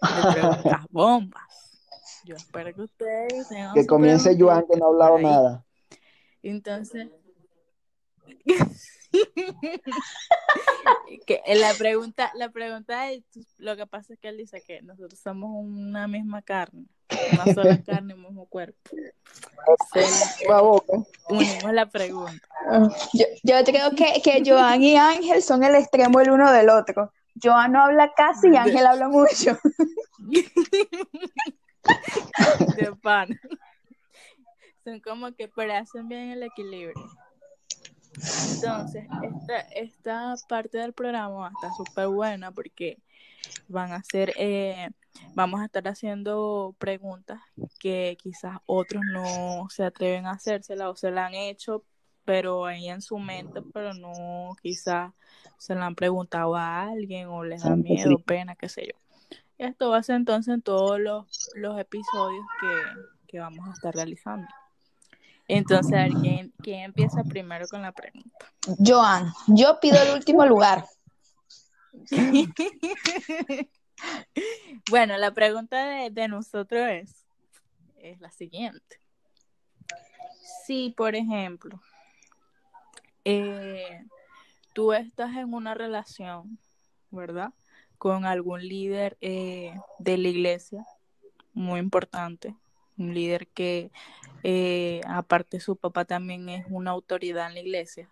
[0.02, 1.44] preguntas bombas.
[2.24, 5.66] Yo espero que ustedes que comience Joan que no ha hablado nada.
[6.42, 7.10] Entonces,
[11.26, 13.24] que la pregunta, la pregunta es,
[13.58, 16.86] lo que pasa es que él dice que nosotros somos una misma carne,
[17.34, 18.80] una sola carne, un mismo cuerpo.
[21.30, 22.48] unimos la pregunta.
[23.14, 27.14] Yo, yo creo que, que Joan y Ángel son el extremo el uno del otro.
[27.42, 29.58] Joan no habla casi y Ángel habla mucho.
[32.78, 33.30] De pan.
[34.84, 36.94] Son como que pero hacen bien el equilibrio.
[38.54, 43.00] Entonces, esta, esta parte del programa está súper buena porque
[43.68, 44.90] van a ser, eh,
[45.34, 47.40] vamos a estar haciendo preguntas
[47.80, 51.84] que quizás otros no se atreven a hacérsela o se la han hecho,
[52.24, 55.14] pero ahí en su mente, pero no quizás
[55.58, 59.38] se la han preguntado a alguien o les da miedo, pena, qué sé yo.
[59.58, 63.96] Esto va a ser entonces en todos los, los episodios que, que vamos a estar
[63.96, 64.48] realizando.
[65.48, 68.52] Entonces, a ver, ¿quién, ¿quién empieza primero con la pregunta?
[68.84, 70.86] Joan, yo pido el último lugar.
[74.90, 77.26] bueno, la pregunta de, nosotros es,
[77.98, 79.00] es la siguiente.
[80.66, 81.80] Si, por ejemplo,
[83.24, 84.04] eh,
[84.74, 86.60] tú estás en una relación,
[87.12, 87.54] ¿verdad?
[87.98, 90.86] Con algún líder eh, de la iglesia,
[91.54, 92.56] muy importante,
[92.98, 93.92] un líder que
[94.44, 98.10] eh, aparte su papá también es una autoridad en la iglesia.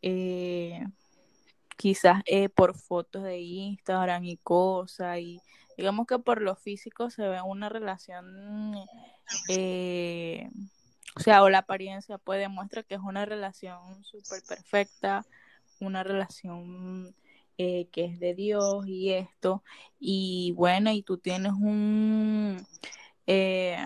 [0.00, 0.80] Eh,
[1.76, 5.40] quizás eh, por fotos de Instagram y cosas, y
[5.76, 12.42] digamos que por lo físico se ve una relación, o sea, o la apariencia puede
[12.42, 15.26] demostrar que es una relación súper perfecta,
[15.80, 17.14] una relación
[17.56, 19.64] que es de Dios y esto,
[19.98, 22.64] y bueno, y tú tienes un
[23.30, 23.76] eh,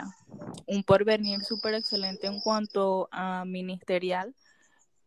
[0.69, 4.37] un porvenir súper excelente en cuanto a ministerial,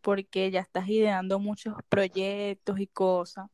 [0.02, 3.48] porque ya estás ideando muchos proyectos y cosas.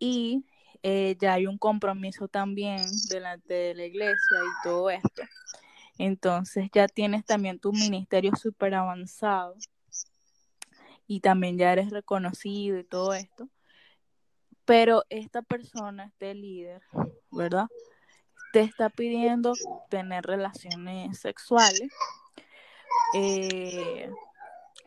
[0.00, 0.44] Y
[0.82, 5.22] eh, ya hay un compromiso también delante de la iglesia y todo esto.
[5.96, 9.54] Entonces ya tienes también tu ministerio súper avanzado
[11.06, 13.48] y también ya eres reconocido y todo esto.
[14.64, 16.82] Pero esta persona, este líder,
[17.30, 17.68] ¿verdad?
[18.52, 19.52] Te está pidiendo
[19.88, 21.90] tener relaciones sexuales,
[23.14, 24.10] eh,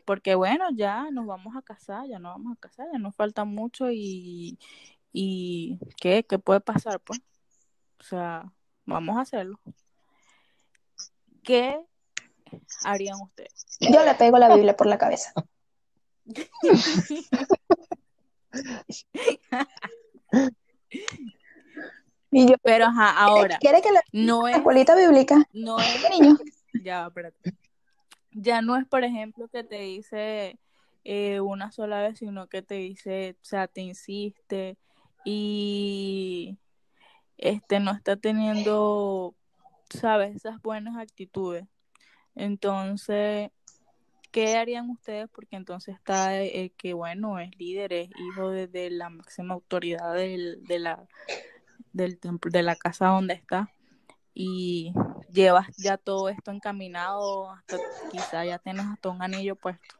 [0.04, 3.44] porque bueno, ya nos vamos a casar, ya nos vamos a casar, ya nos falta
[3.44, 4.58] mucho y,
[5.12, 6.24] y ¿qué?
[6.28, 7.20] ¿Qué puede pasar, pues?
[8.00, 8.52] O sea,
[8.84, 9.58] vamos a hacerlo.
[11.42, 11.80] ¿Qué
[12.84, 13.78] harían ustedes?
[13.80, 15.32] Yo le pego la Biblia por la cabeza.
[22.36, 25.48] Y yo, Pero ajá, ahora, ¿quiere que le no la es, escuelita bíblica?
[25.52, 26.36] no es, Niño,
[26.84, 27.54] ya, espérate.
[28.32, 30.58] Ya no es, por ejemplo, que te dice
[31.04, 34.76] eh, una sola vez, sino que te dice, o sea, te insiste
[35.24, 36.58] y
[37.38, 39.36] este no está teniendo,
[39.88, 41.68] sabes, esas buenas actitudes.
[42.34, 43.52] Entonces,
[44.32, 45.28] ¿qué harían ustedes?
[45.32, 50.14] Porque entonces está el que, bueno, es líder, es hijo de, de la máxima autoridad
[50.14, 51.06] del, de la
[51.92, 53.70] del templo, de la casa donde está
[54.34, 54.92] y
[55.30, 57.76] llevas ya todo esto encaminado, hasta
[58.10, 59.94] quizá ya tienes hasta un anillo puesto.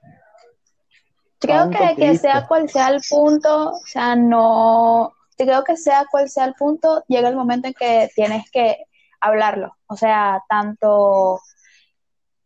[1.38, 6.28] creo que, que sea cual sea el punto, o sea, no, creo que sea cual
[6.28, 8.86] sea el punto, llega el momento en que tienes que
[9.20, 11.40] hablarlo, o sea, tanto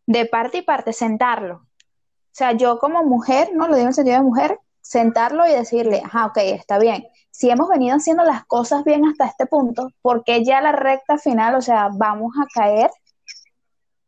[0.06, 1.56] de parte y parte, sentarlo.
[1.56, 6.02] O sea, yo como mujer, no lo digo en sentido de mujer, sentarlo y decirle,
[6.04, 7.06] ajá, ok, está bien.
[7.38, 11.18] Si hemos venido haciendo las cosas bien hasta este punto, ¿por qué ya la recta
[11.18, 12.90] final, o sea, vamos a caer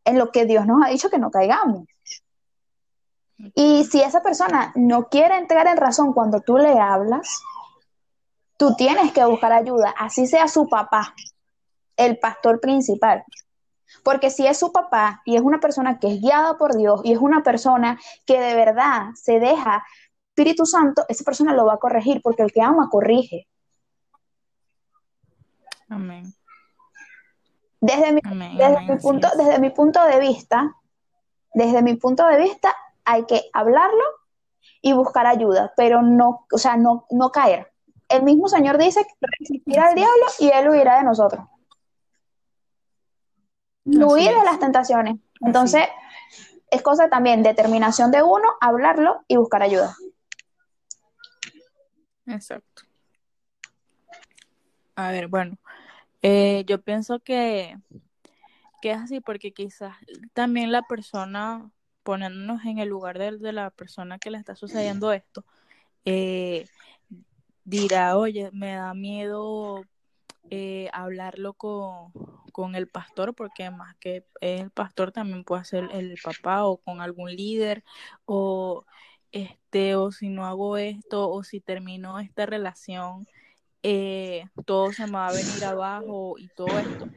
[0.03, 1.87] en lo que Dios nos ha dicho que no caigamos?
[3.55, 7.41] Y si esa persona no quiere entrar en razón cuando tú le hablas,
[8.57, 11.15] tú tienes que buscar ayuda, así sea su papá,
[11.95, 13.23] el pastor principal.
[14.03, 17.13] Porque si es su papá y es una persona que es guiada por Dios y
[17.13, 19.85] es una persona que de verdad se deja
[20.31, 23.47] Espíritu Santo, esa persona lo va a corregir porque el que ama corrige.
[25.89, 26.33] Amén.
[27.81, 28.57] Desde mi, Amén.
[28.57, 29.37] desde amén, mi punto, es.
[29.37, 30.73] desde mi punto de vista,
[31.53, 32.73] desde mi punto de vista,
[33.03, 34.03] hay que hablarlo
[34.81, 37.71] y buscar ayuda, pero no, o sea, no, no caer.
[38.07, 41.45] El mismo Señor dice que resistir al diablo y él huirá de nosotros.
[43.83, 45.17] Huir de las tentaciones.
[45.41, 45.87] Entonces,
[46.69, 49.93] es cosa también determinación de uno, hablarlo y buscar ayuda.
[52.25, 52.83] Exacto.
[54.95, 55.57] A ver, bueno,
[56.21, 57.77] eh, yo pienso que,
[58.81, 59.95] que es así porque quizás
[60.33, 61.71] también la persona,
[62.03, 65.45] poniéndonos en el lugar de, de la persona que le está sucediendo esto,
[66.05, 66.67] eh,
[67.63, 69.85] dirá, oye, me da miedo
[70.49, 72.11] eh, hablarlo con,
[72.51, 77.01] con el pastor, porque más que el pastor también puede ser el papá o con
[77.01, 77.83] algún líder,
[78.25, 78.85] o
[79.31, 83.27] este, o si no hago esto, o si termino esta relación,
[83.83, 87.09] eh, todo se me va a venir abajo y todo esto.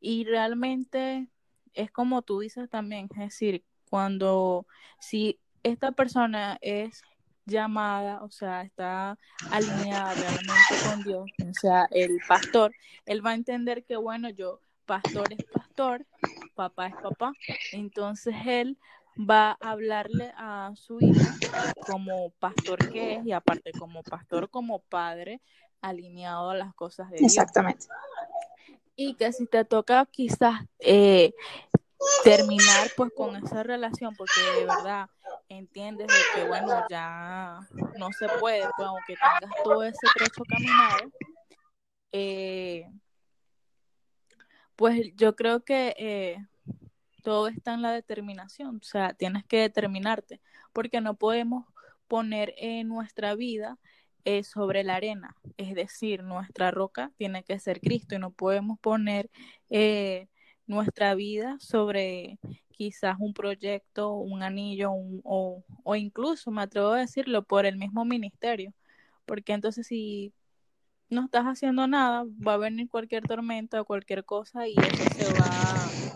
[0.00, 1.28] Y realmente
[1.74, 4.66] es como tú dices también, es decir, cuando
[5.00, 7.02] si esta persona es
[7.46, 9.18] llamada, o sea, está
[9.50, 12.74] alineada realmente con Dios, o sea, el pastor,
[13.06, 16.06] él va a entender que, bueno, yo, pastor es pastor,
[16.54, 17.32] papá es papá,
[17.72, 18.76] entonces él
[19.18, 21.20] va a hablarle a su hijo
[21.86, 25.40] como pastor que es y aparte como pastor, como padre,
[25.80, 27.32] alineado a las cosas de Dios.
[27.32, 27.86] Exactamente.
[28.94, 31.32] Y que si te toca quizás eh,
[32.24, 35.08] terminar pues con esa relación, porque de verdad
[35.48, 37.60] entiendes de que bueno, ya
[37.98, 41.10] no se puede, pues aunque tengas todo ese trecho caminado,
[42.12, 42.86] eh,
[44.76, 46.46] pues yo creo que eh,
[47.28, 50.40] todo está en la determinación, o sea, tienes que determinarte,
[50.72, 51.66] porque no podemos
[52.06, 53.76] poner en nuestra vida
[54.24, 58.78] eh, sobre la arena, es decir, nuestra roca tiene que ser Cristo y no podemos
[58.78, 59.28] poner
[59.68, 60.28] eh,
[60.66, 62.38] nuestra vida sobre
[62.70, 67.76] quizás un proyecto, un anillo un, o, o incluso, me atrevo a decirlo, por el
[67.76, 68.72] mismo ministerio,
[69.26, 70.32] porque entonces si
[71.10, 75.32] no estás haciendo nada, va a venir cualquier tormenta o cualquier cosa y eso se
[75.34, 76.07] va,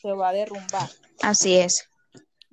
[0.00, 0.88] se va a derrumbar.
[1.22, 1.88] Así es.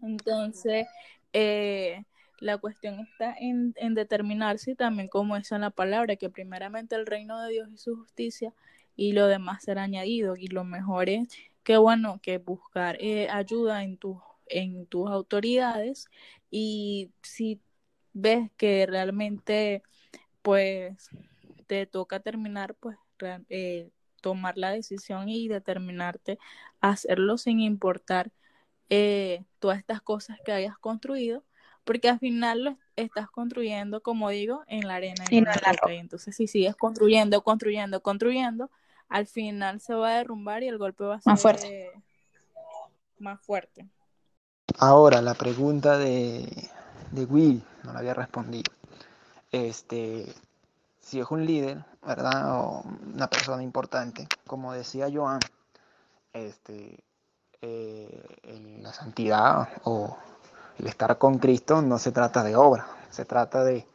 [0.02, 0.88] Entonces,
[1.34, 2.04] eh,
[2.40, 6.96] la cuestión está en, en determinarse y también como es en la palabra, que primeramente
[6.96, 8.54] el reino de Dios y su justicia
[8.96, 10.36] y lo demás será añadido.
[10.36, 11.28] Y lo mejor es
[11.64, 16.08] que, bueno, que buscar eh, ayuda en, tu, en tus autoridades
[16.52, 17.60] y si
[18.14, 19.84] ves que realmente
[20.42, 21.10] pues
[21.68, 22.98] te toca terminar, pues
[23.50, 23.90] eh,
[24.26, 26.40] tomar la decisión y determinarte
[26.82, 28.32] a hacerlo sin importar
[28.90, 31.44] eh, todas estas cosas que hayas construido,
[31.86, 35.94] porque al final lo estás construyendo, como digo, en la arena en en la roca.
[36.00, 38.72] Entonces si sigues construyendo, construyendo, construyendo,
[39.10, 41.68] al final se va a derrumbar y el golpe va a ser Más fuerte.
[41.68, 41.92] eh,
[43.20, 43.90] más fuerte.
[44.80, 46.70] Ahora, la pregunta de,
[47.12, 48.72] de Will, no la había respondido.
[49.52, 50.26] Este,
[51.06, 52.62] si es un líder, ¿verdad?
[52.62, 52.84] O
[53.14, 55.40] una persona importante, como decía Joan,
[56.34, 57.04] este,
[57.62, 60.18] eh, la santidad o
[60.80, 63.88] el estar con Cristo no se trata de obra, se trata de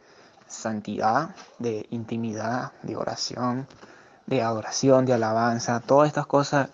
[0.46, 3.66] santidad, de intimidad, de oración,
[4.26, 5.80] de adoración, de alabanza.
[5.80, 6.70] Todas estas cosas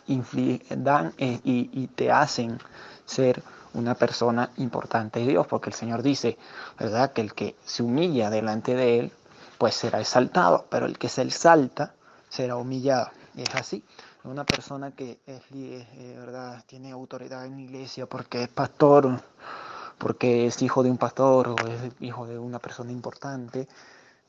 [0.69, 2.59] dan eh, y, y te hacen
[3.07, 6.37] ser una persona importante de Dios, porque el Señor dice,
[6.79, 7.15] ¿verdad?
[7.15, 9.13] Que el que se humilla delante de Él,
[9.59, 11.95] pues será exaltado, pero el que se exalta
[12.29, 13.11] será humillado.
[13.37, 13.85] Es así.
[14.25, 16.65] Una persona que es, eh, ¿verdad?
[16.67, 19.21] tiene autoridad en la iglesia porque es pastor,
[19.99, 23.69] porque es hijo de un pastor o es hijo de una persona importante,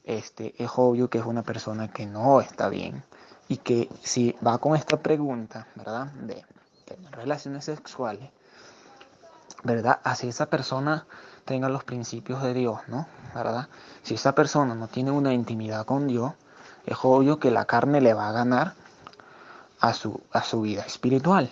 [0.03, 3.03] este, es obvio que es una persona que no está bien.
[3.49, 6.07] Y que si va con esta pregunta, ¿verdad?
[6.13, 6.45] De
[6.85, 8.29] tener relaciones sexuales,
[9.63, 9.99] ¿verdad?
[10.03, 11.07] Así esa persona
[11.47, 13.07] tenga los principios de Dios, ¿no?
[13.33, 13.69] ¿Verdad?
[14.03, 16.33] Si esa persona no tiene una intimidad con Dios,
[16.85, 18.75] es obvio que la carne le va a ganar
[19.79, 21.49] a su, a su vida espiritual.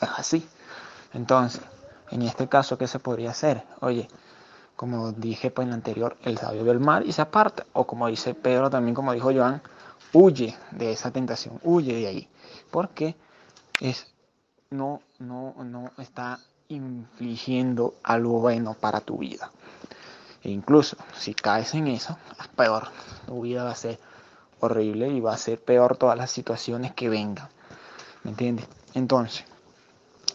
[0.00, 0.46] Es así.
[1.14, 1.62] Entonces,
[2.10, 3.64] en este caso, ¿qué se podría hacer?
[3.80, 4.08] Oye,
[4.76, 7.64] como dije pues, en el anterior, el sabio del mar y se aparta.
[7.72, 9.62] O como dice Pedro, también como dijo Joan,
[10.12, 12.28] huye de esa tentación, huye de ahí.
[12.70, 13.16] Porque
[13.80, 14.08] es,
[14.70, 16.38] no, no, no está
[16.74, 19.50] infligiendo algo bueno para tu vida.
[20.42, 22.88] E incluso si caes en eso, es peor.
[23.26, 23.98] Tu vida va a ser
[24.60, 27.48] horrible y va a ser peor todas las situaciones que vengan.
[28.24, 28.66] ¿Me entiendes?
[28.94, 29.44] Entonces,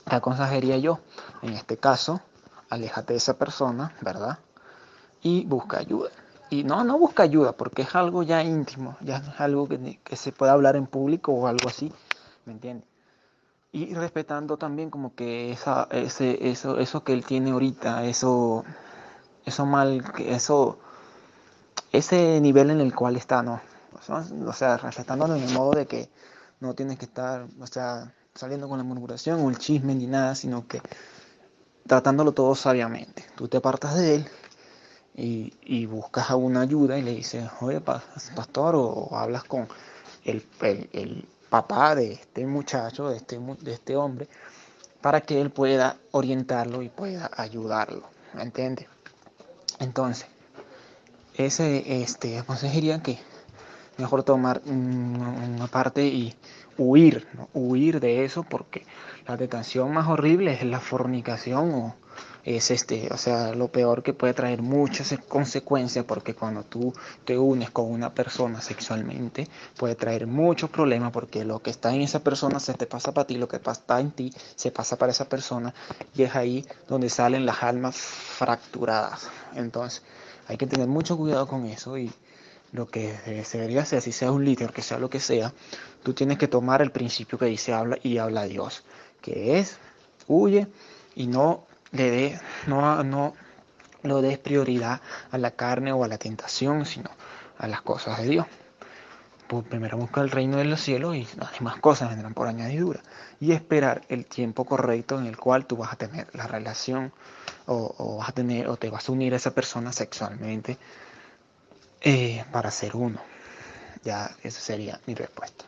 [0.09, 0.99] ¿qué aconsejaría yo?
[1.41, 2.21] En este caso,
[2.69, 4.39] aléjate de esa persona, ¿verdad?
[5.21, 6.09] Y busca ayuda.
[6.49, 10.15] Y no, no busca ayuda porque es algo ya íntimo, ya es algo que, que
[10.15, 11.91] se puede hablar en público o algo así,
[12.45, 12.87] ¿me entiendes?
[13.71, 18.63] Y respetando también como que esa, ese, eso, eso que él tiene ahorita, eso,
[19.45, 20.79] eso mal, eso,
[21.91, 23.61] ese nivel en el cual está, ¿no?
[24.45, 26.09] O sea, respetándolo en el modo de que
[26.59, 30.35] no tienes que estar, o sea, saliendo con la murmuración o el chisme ni nada,
[30.35, 30.81] sino que
[31.85, 33.25] tratándolo todo sabiamente.
[33.35, 34.27] Tú te apartas de él
[35.15, 39.67] y, y buscas alguna ayuda y le dices, oye, pastor, o, hablas con
[40.23, 44.27] el, el papá de este muchacho, de este, de este hombre,
[45.01, 48.03] para que él pueda orientarlo y pueda ayudarlo.
[48.33, 48.87] ¿Me entiende?
[49.79, 50.27] Entonces,
[51.35, 53.19] ese este, aconsejaría que
[53.97, 56.35] mejor tomar una parte y
[56.77, 58.85] huir, huir de eso, porque
[59.27, 61.95] la detención más horrible es la fornicación o
[62.55, 66.93] es este, o sea, lo peor que puede traer muchas consecuencias porque cuando tú
[67.25, 71.99] te unes con una persona sexualmente puede traer muchos problemas porque lo que está en
[71.99, 75.11] esa persona se te pasa para ti, lo que está en ti se pasa para
[75.11, 75.73] esa persona
[76.15, 79.29] y es ahí donde salen las almas fracturadas.
[79.53, 80.01] Entonces,
[80.47, 82.09] hay que tener mucho cuidado con eso y
[82.71, 83.13] lo que
[83.51, 85.53] debería hacer, si sea un líder, que sea lo que sea,
[86.01, 88.85] tú tienes que tomar el principio que dice habla y habla Dios,
[89.21, 89.79] que es
[90.29, 90.67] huye
[91.13, 93.33] y no le dé, no, no
[94.03, 97.09] lo des prioridad a la carne o a la tentación, sino
[97.57, 98.47] a las cosas de Dios.
[99.47, 102.99] Pues primero busca el reino de los cielos y las demás cosas vendrán por añadidura.
[103.39, 107.13] Y esperar el tiempo correcto en el cual tú vas a tener la relación
[107.65, 110.77] o, vas a tener o te vas a unir a esa persona sexualmente
[112.01, 113.21] eh, para ser uno.
[114.03, 115.65] Ya esa sería mi respuesta.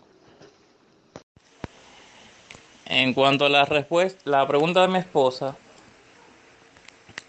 [2.85, 5.55] En cuanto a la respuesta, la pregunta de mi esposa,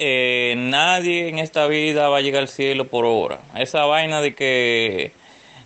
[0.03, 3.41] eh, nadie en esta vida va a llegar al cielo por obra.
[3.55, 5.13] Esa vaina de que,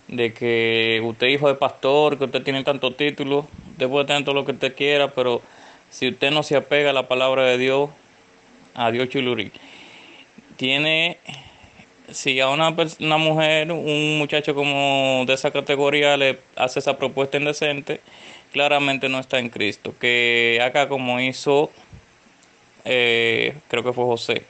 [0.08, 4.34] de que usted hijo de pastor, que usted tiene tantos títulos, usted puede tener todo
[4.34, 5.40] lo que usted quiera, pero
[5.88, 7.90] si usted no se apega a la palabra de Dios,
[8.74, 9.52] a Dios Chulurí,
[10.56, 11.18] tiene,
[12.10, 17.36] si a una, una mujer, un muchacho como de esa categoría le hace esa propuesta
[17.36, 18.00] indecente,
[18.52, 19.94] claramente no está en Cristo.
[20.00, 21.70] Que haga como hizo
[22.84, 24.46] eh, creo que fue José.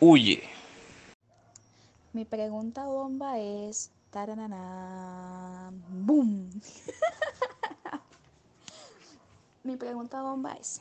[0.00, 0.42] Huye.
[2.12, 3.90] Mi pregunta bomba es.
[5.90, 6.50] ¡Boom!
[9.64, 10.80] Mi pregunta bomba es.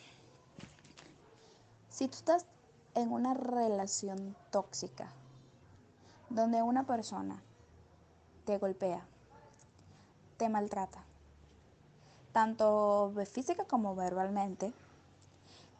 [1.89, 2.45] Si tú estás
[2.93, 5.11] en una relación tóxica,
[6.30, 7.41] donde una persona
[8.45, 9.01] te golpea,
[10.38, 11.03] te maltrata,
[12.34, 14.74] tanto física como verbalmente,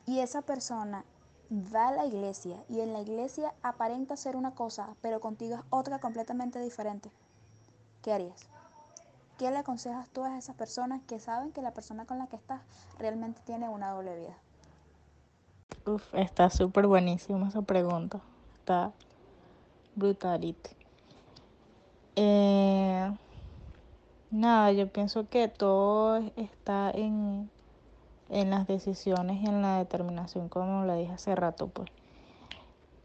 [0.06, 1.06] y esa persona
[1.52, 5.62] va a la iglesia y en la iglesia aparenta ser una cosa, pero contigo es
[5.70, 7.12] otra completamente diferente,
[8.02, 8.48] ¿qué harías?
[9.38, 12.36] ¿Qué le aconsejas tú a esas personas que saben que la persona con la que
[12.36, 12.62] estás
[13.00, 14.38] realmente tiene una doble vida?
[15.86, 18.22] Uf, está súper buenísima esa pregunta.
[18.60, 18.92] Está
[19.96, 20.70] brutality.
[22.16, 23.12] Eh,
[24.32, 27.50] nada, yo pienso que todo está en,
[28.34, 31.90] en las decisiones y en la determinación, como lo dije hace rato, pues.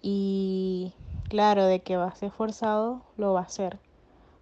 [0.01, 0.95] Y
[1.29, 3.79] claro, de que va a ser forzado, lo va a hacer.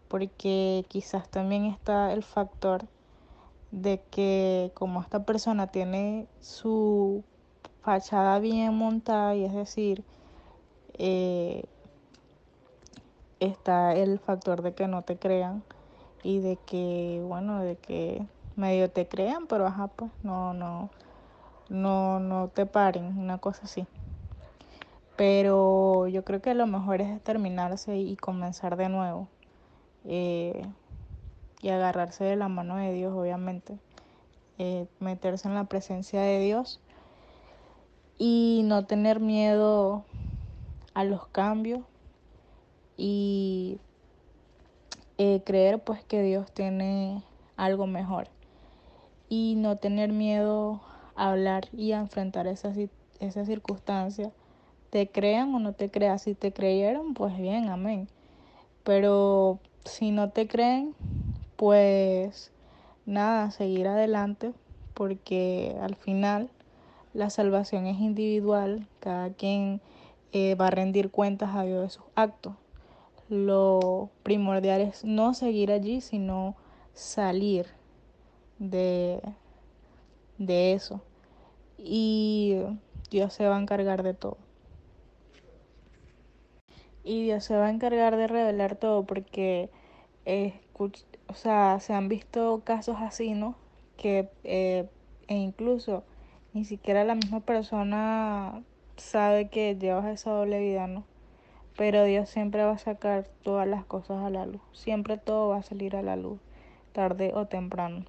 [0.09, 2.87] Porque quizás también está el factor
[3.73, 7.25] de que como esta persona tiene su
[7.83, 10.05] fachada bien montada, y es decir,
[10.95, 11.65] eh,
[13.41, 15.65] está el factor de que no te crean
[16.23, 18.25] y de que, bueno, de que
[18.57, 20.91] medio te crean, pero ajá, pues no, no,
[21.69, 23.87] no, no te paren, una cosa así.
[25.17, 29.29] Pero yo creo que lo mejor es determinarse y comenzar de nuevo.
[30.05, 30.67] Eh,
[31.63, 33.79] y agarrarse de la mano de Dios, obviamente.
[34.59, 36.81] Eh, meterse en la presencia de Dios
[38.19, 40.07] y no tener miedo
[40.95, 41.81] a los cambios
[42.97, 43.79] y
[45.19, 47.23] eh, creer pues que Dios tiene
[47.57, 48.29] algo mejor
[49.29, 50.81] y no tener miedo
[51.15, 52.73] a hablar y a enfrentar esa,
[53.21, 54.33] esa circunstancia.
[54.91, 58.09] Te crean o no te crean si te creyeron pues bien amén.
[58.85, 60.95] Pero si no te creen
[61.57, 62.53] pues
[63.05, 64.53] nada seguir adelante
[64.95, 66.51] porque al final
[67.15, 68.87] la salvación es individual.
[69.01, 69.81] Cada quien
[70.33, 72.55] eh, va a rendir cuentas a Dios de sus actos.
[73.29, 76.55] Lo primordial es no seguir allí, sino
[76.95, 77.76] salir
[78.59, 79.21] de,
[80.39, 81.03] de eso.
[81.79, 82.63] Y
[83.11, 84.39] Dios se va a encargar de todo.
[87.05, 89.71] Y Dios se va a encargar de revelar todo porque,
[91.29, 93.55] o sea, se han visto casos así, ¿no?
[93.97, 94.89] Que eh,
[95.29, 96.05] e incluso
[96.53, 98.63] ni siquiera la misma persona
[98.97, 101.05] sabe que llevas esa doble vida, ¿no?
[101.77, 104.63] Pero Dios siempre va a sacar todas las cosas a la luz.
[104.73, 106.41] Siempre todo va a salir a la luz,
[106.93, 108.05] tarde o temprano.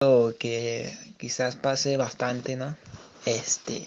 [0.00, 2.74] Que quizás pase bastante, ¿no?
[3.26, 3.86] Este.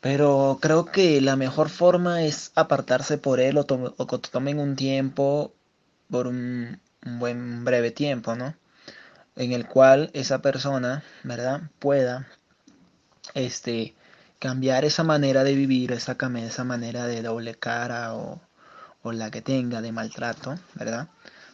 [0.00, 5.52] Pero creo que la mejor forma es apartarse por él o, que tomen un tiempo,
[6.10, 8.54] por un, un buen breve tiempo, ¿no?
[9.36, 11.60] En el cual esa persona, ¿verdad?
[11.78, 12.26] Pueda,
[13.34, 13.94] este,
[14.38, 18.40] cambiar esa manera de vivir, esa, esa manera de doble cara o,
[19.04, 21.08] la que tenga de maltrato, ¿verdad?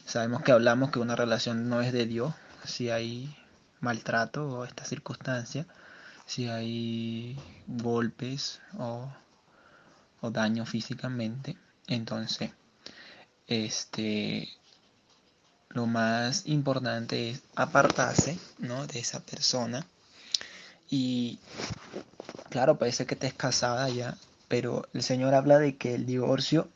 [0.04, 2.32] Sabemos que hablamos que una relación no es de Dios
[2.66, 3.36] si hay
[3.80, 5.66] maltrato o esta circunstancia,
[6.26, 9.12] si hay golpes o,
[10.20, 11.56] o daño físicamente.
[11.86, 12.50] Entonces,
[13.46, 14.48] este,
[15.68, 18.86] lo más importante es apartarse ¿no?
[18.86, 19.86] de esa persona
[20.88, 21.38] y
[22.50, 24.16] claro, parece que estés casada ya,
[24.48, 26.68] pero el Señor habla de que el divorcio,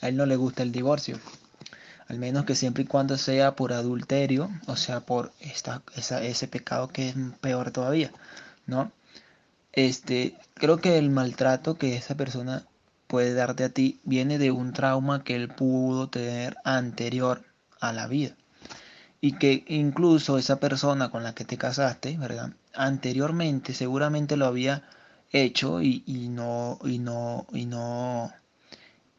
[0.00, 1.18] a Él no le gusta el divorcio.
[2.08, 6.88] Al menos que siempre y cuando sea por adulterio, o sea, por esta, ese pecado
[6.88, 8.12] que es peor todavía,
[8.66, 8.92] ¿no?
[9.72, 12.64] Este, creo que el maltrato que esa persona
[13.06, 17.44] puede darte a ti viene de un trauma que él pudo tener anterior
[17.80, 18.36] a la vida
[19.20, 22.52] y que incluso esa persona con la que te casaste, ¿verdad?
[22.74, 24.82] Anteriormente seguramente lo había
[25.32, 28.32] hecho y, no y no y no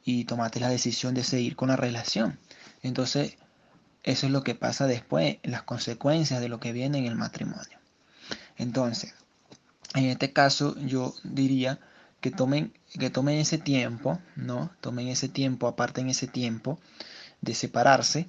[0.03, 2.39] y tomaste la decisión de seguir con la relación.
[2.87, 3.37] Entonces,
[4.03, 7.77] eso es lo que pasa después, las consecuencias de lo que viene en el matrimonio.
[8.57, 9.13] Entonces,
[9.93, 11.79] en este caso yo diría
[12.21, 14.71] que tomen que tomen ese tiempo, ¿no?
[14.81, 16.79] Tomen ese tiempo, aparten ese tiempo
[17.41, 18.27] de separarse,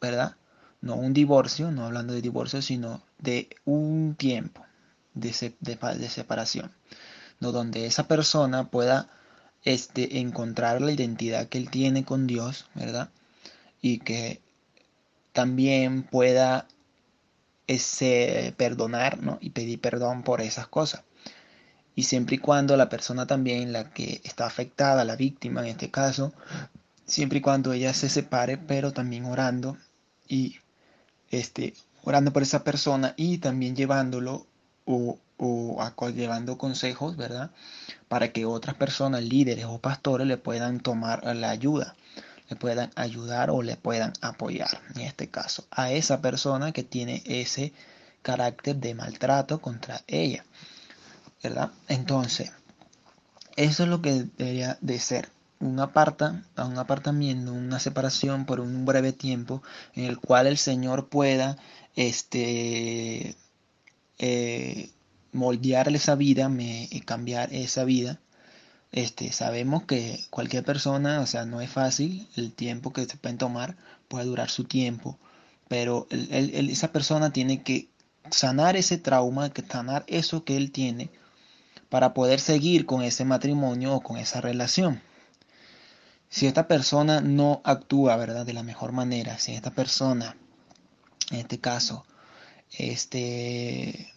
[0.00, 0.36] ¿verdad?
[0.80, 4.64] no un divorcio, no hablando de divorcio, sino de un tiempo
[5.14, 6.70] de, separación,
[7.40, 7.52] ¿no?
[7.52, 9.08] donde esa persona pueda
[9.64, 13.10] este, encontrar la identidad que él tiene con Dios, ¿verdad?
[13.86, 14.40] Y que
[15.32, 16.66] también pueda
[17.68, 19.38] ese, perdonar ¿no?
[19.40, 21.04] y pedir perdón por esas cosas.
[21.94, 25.92] Y siempre y cuando la persona también, la que está afectada, la víctima en este
[25.92, 26.32] caso,
[27.06, 29.76] siempre y cuando ella se separe, pero también orando
[30.26, 30.56] y
[31.30, 34.48] este, orando por esa persona y también llevándolo
[34.84, 37.52] o, o llevando consejos, ¿verdad?
[38.08, 41.94] Para que otras personas, líderes o pastores, le puedan tomar la ayuda,
[42.48, 47.22] le puedan ayudar o le puedan apoyar, en este caso, a esa persona que tiene
[47.26, 47.72] ese
[48.22, 50.44] carácter de maltrato contra ella,
[51.42, 51.70] ¿verdad?
[51.88, 52.52] Entonces,
[53.56, 55.28] eso es lo que debería de ser
[55.60, 59.62] un, aparta, un apartamiento, una separación por un breve tiempo
[59.94, 61.56] en el cual el Señor pueda
[61.94, 63.36] este,
[64.18, 64.90] eh,
[65.32, 68.20] moldear esa vida, me, cambiar esa vida,
[68.96, 73.36] este, sabemos que cualquier persona, o sea, no es fácil, el tiempo que se pueden
[73.36, 73.76] tomar
[74.08, 75.18] puede durar su tiempo,
[75.68, 77.90] pero esa persona tiene que
[78.30, 81.10] sanar ese trauma, que sanar eso que él tiene
[81.90, 85.02] para poder seguir con ese matrimonio o con esa relación.
[86.30, 88.46] Si esta persona no actúa, ¿verdad?
[88.46, 90.38] De la mejor manera, si esta persona,
[91.30, 92.06] en este caso,
[92.78, 94.10] este,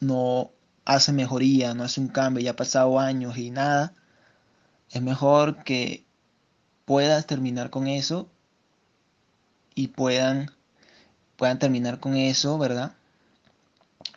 [0.00, 0.50] no
[0.84, 3.94] hace mejoría, no hace un cambio, ya ha pasado años y nada,
[4.92, 6.04] es mejor que
[6.84, 8.28] puedas terminar con eso
[9.74, 10.50] y puedan,
[11.36, 12.92] puedan terminar con eso, ¿verdad?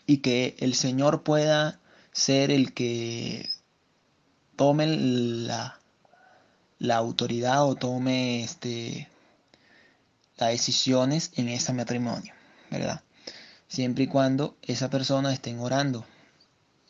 [0.06, 1.80] Y que el Señor pueda
[2.11, 3.49] ser el que
[4.57, 5.80] tome la,
[6.80, 9.07] la autoridad o tome este,
[10.38, 12.34] las decisiones en ese matrimonio,
[12.69, 13.02] ¿verdad?
[13.69, 16.06] Siempre y cuando esa persona estén orando.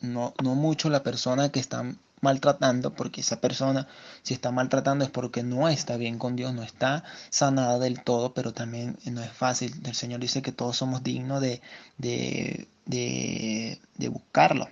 [0.00, 1.84] No, no mucho la persona que está
[2.20, 3.86] maltratando, porque esa persona
[4.22, 8.34] si está maltratando es porque no está bien con Dios, no está sanada del todo,
[8.34, 9.74] pero también no es fácil.
[9.84, 11.60] El Señor dice que todos somos dignos de,
[11.98, 14.68] de, de, de buscarlo.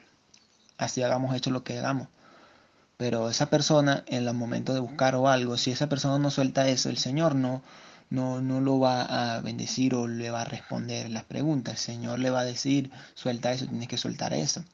[0.79, 2.09] Así hagamos hecho lo que hagamos.
[2.97, 6.69] Pero esa persona, en el momento de buscar o algo, si esa persona no suelta
[6.69, 7.63] eso, el Señor no,
[8.11, 11.75] no, no lo va a bendecir o le va a responder las preguntas.
[11.75, 14.65] El Señor le va a decir, suelta eso, tienes que soltar eso.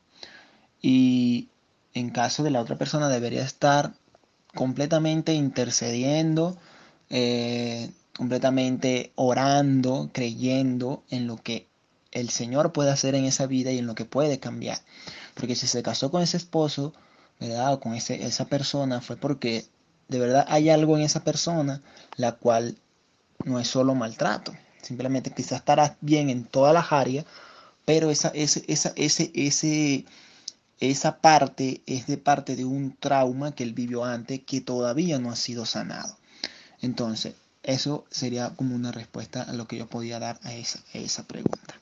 [0.83, 1.49] Y
[1.95, 3.93] en caso de la otra persona debería estar
[4.55, 6.57] completamente intercediendo,
[7.09, 11.69] eh, completamente orando, creyendo en lo que
[12.13, 14.79] el Señor puede hacer en esa vida y en lo que puede cambiar.
[15.35, 16.93] Porque si se casó con ese esposo,
[17.39, 17.75] ¿verdad?
[17.75, 19.67] O con ese, esa persona, fue porque
[20.09, 21.83] de verdad hay algo en esa persona
[22.17, 22.77] la cual
[23.45, 24.53] no es solo maltrato.
[24.83, 27.25] Simplemente quizás estarás bien en todas las áreas,
[27.85, 30.05] pero esa, ese, esa, ese, ese,
[30.81, 35.31] esa parte es de parte de un trauma que él vivió antes que todavía no
[35.31, 36.17] ha sido sanado.
[36.81, 41.27] Entonces, eso sería como una respuesta a lo que yo podía dar a esa, esa
[41.27, 41.75] pregunta.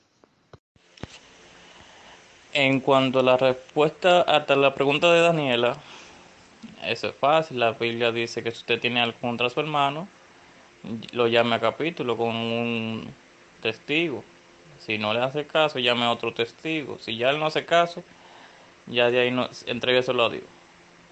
[2.51, 5.77] En cuanto a la respuesta hasta la pregunta de Daniela,
[6.83, 7.59] eso es fácil.
[7.59, 10.09] La Biblia dice que si usted tiene algo contra su hermano,
[11.13, 13.13] lo llame a capítulo con un
[13.61, 14.23] testigo.
[14.85, 16.97] Si no le hace caso, llame a otro testigo.
[16.99, 18.03] Si ya él no hace caso,
[18.89, 20.43] ya de ahí no, entrégueselo a Dios.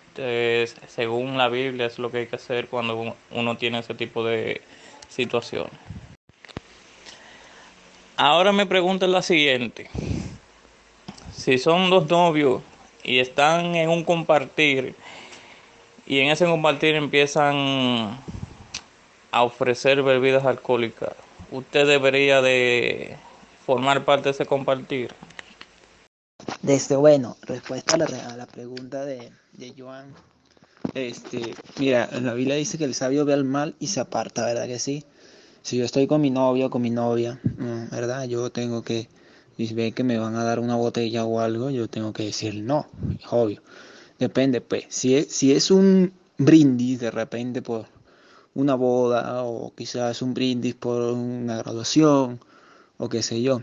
[0.10, 4.24] Entonces, según la Biblia, es lo que hay que hacer cuando uno tiene ese tipo
[4.24, 4.62] de
[5.08, 5.72] situaciones.
[8.18, 9.90] Ahora me pregunta la siguiente
[11.48, 12.62] si son dos novios
[13.04, 14.96] y están en un compartir
[16.06, 18.20] y en ese compartir empiezan
[19.32, 21.14] a ofrecer bebidas alcohólicas,
[21.52, 23.16] usted debería de
[23.66, 25.14] formar parte de ese compartir.
[26.62, 30.14] Desde bueno, respuesta a la, pregunta de, de Joan.
[30.94, 34.68] Este, mira, la Biblia dice que el sabio ve al mal y se aparta, ¿verdad
[34.68, 35.06] que sí?
[35.62, 37.40] Si yo estoy con mi novio o con mi novia,
[37.90, 38.26] ¿verdad?
[38.26, 39.08] Yo tengo que
[39.58, 42.62] y ve que me van a dar una botella o algo, yo tengo que decir
[42.64, 42.88] no,
[43.20, 43.62] es obvio.
[44.20, 47.86] Depende, pues, si es, si es un brindis de repente por
[48.54, 52.40] una boda o quizás un brindis por una graduación
[52.98, 53.62] o qué sé yo,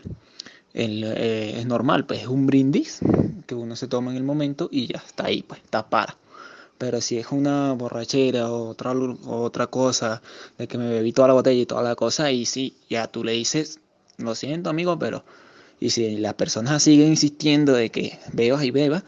[0.74, 3.00] eh, es normal, pues es un brindis
[3.46, 6.16] que uno se toma en el momento y ya está ahí, pues está para.
[6.78, 10.20] Pero si es una borrachera o otra, otra cosa,
[10.58, 13.22] de que me bebí toda la botella y toda la cosa, y sí, ya tú
[13.22, 13.80] le dices,
[14.18, 15.24] lo siento amigo, pero
[15.80, 19.04] y si las personas siguen insistiendo de que bebas y beba,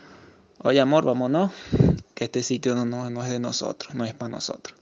[0.63, 1.53] oye amor, vámonos,
[2.15, 4.77] que este sitio no, no, es de nosotros, no es para nosotros.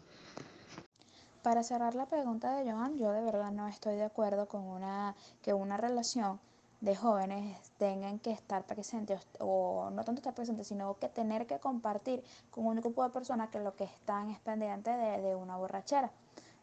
[1.43, 5.15] Para cerrar la pregunta de Joan, yo de verdad no estoy de acuerdo con una
[5.43, 6.41] que una relación
[6.85, 11.59] de jóvenes tengan que estar presentes o no tanto estar presentes, sino que tener que
[11.59, 15.57] compartir con un grupo de personas que lo que están es pendiente de, de una
[15.57, 16.11] borrachera.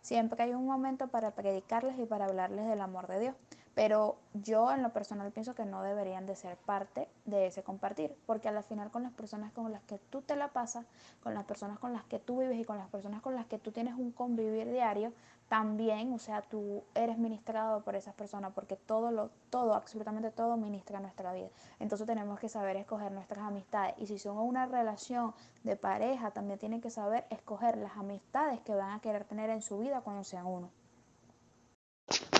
[0.02, 3.35] Siempre hay un momento para predicarles y para hablarles del amor de Dios.
[3.73, 8.15] Pero yo en lo personal pienso que no deberían de ser parte de ese compartir,
[8.26, 10.85] porque al final con las personas con las que tú te la pasas,
[11.23, 13.60] con las personas con las que tú vives y con las personas con las que
[13.60, 15.14] tú tienes un convivir diario,
[15.51, 20.55] también, o sea, tú eres ministrado por esas personas, porque todo lo todo, absolutamente todo
[20.55, 21.49] ministra nuestra vida.
[21.77, 25.33] Entonces tenemos que saber escoger nuestras amistades y si son una relación
[25.65, 29.61] de pareja, también tienen que saber escoger las amistades que van a querer tener en
[29.61, 30.69] su vida cuando sean uno.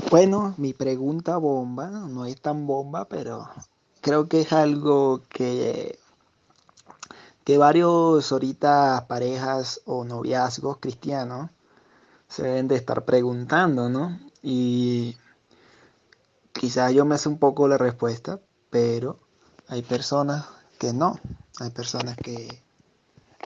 [0.10, 3.46] Bueno, mi pregunta bomba, no es tan bomba, pero
[4.00, 6.00] creo que es algo que,
[7.44, 11.50] que varios ahorita parejas o noviazgos cristianos
[12.32, 14.18] se deben de estar preguntando, ¿no?
[14.42, 15.18] Y
[16.54, 18.40] quizás yo me hace un poco la respuesta,
[18.70, 19.20] pero
[19.68, 20.46] hay personas
[20.80, 21.20] que no,
[21.60, 22.64] hay personas que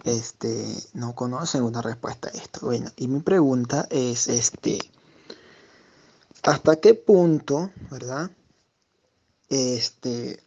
[0.04, 2.68] este, no conocen una respuesta a esto.
[2.68, 4.78] Bueno, y mi pregunta es, este,
[6.44, 8.30] ¿hasta qué punto, verdad?
[9.50, 10.44] Este,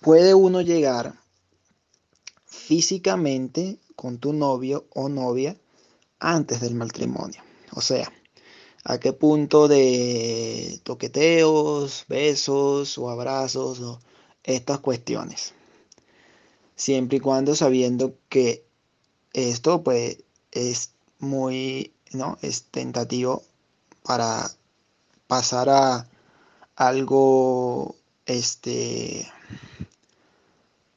[0.00, 1.14] puede uno llegar
[2.46, 5.56] físicamente con tu novio o novia
[6.24, 7.42] antes del matrimonio.
[7.72, 8.10] O sea,
[8.84, 14.00] a qué punto de toqueteos, besos o abrazos o
[14.42, 15.54] estas cuestiones.
[16.76, 18.64] Siempre y cuando sabiendo que
[19.32, 20.18] esto pues
[20.52, 22.38] es muy, ¿no?
[22.42, 23.42] Es tentativo
[24.02, 24.50] para
[25.26, 26.08] pasar a
[26.76, 27.96] algo,
[28.26, 29.30] este,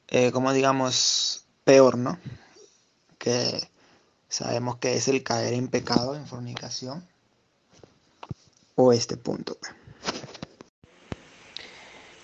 [0.08, 2.18] eh, como digamos, peor, ¿no?
[3.18, 3.68] Que
[4.28, 7.06] sabemos que es el caer en pecado, en fornicación,
[8.74, 9.56] o este punto.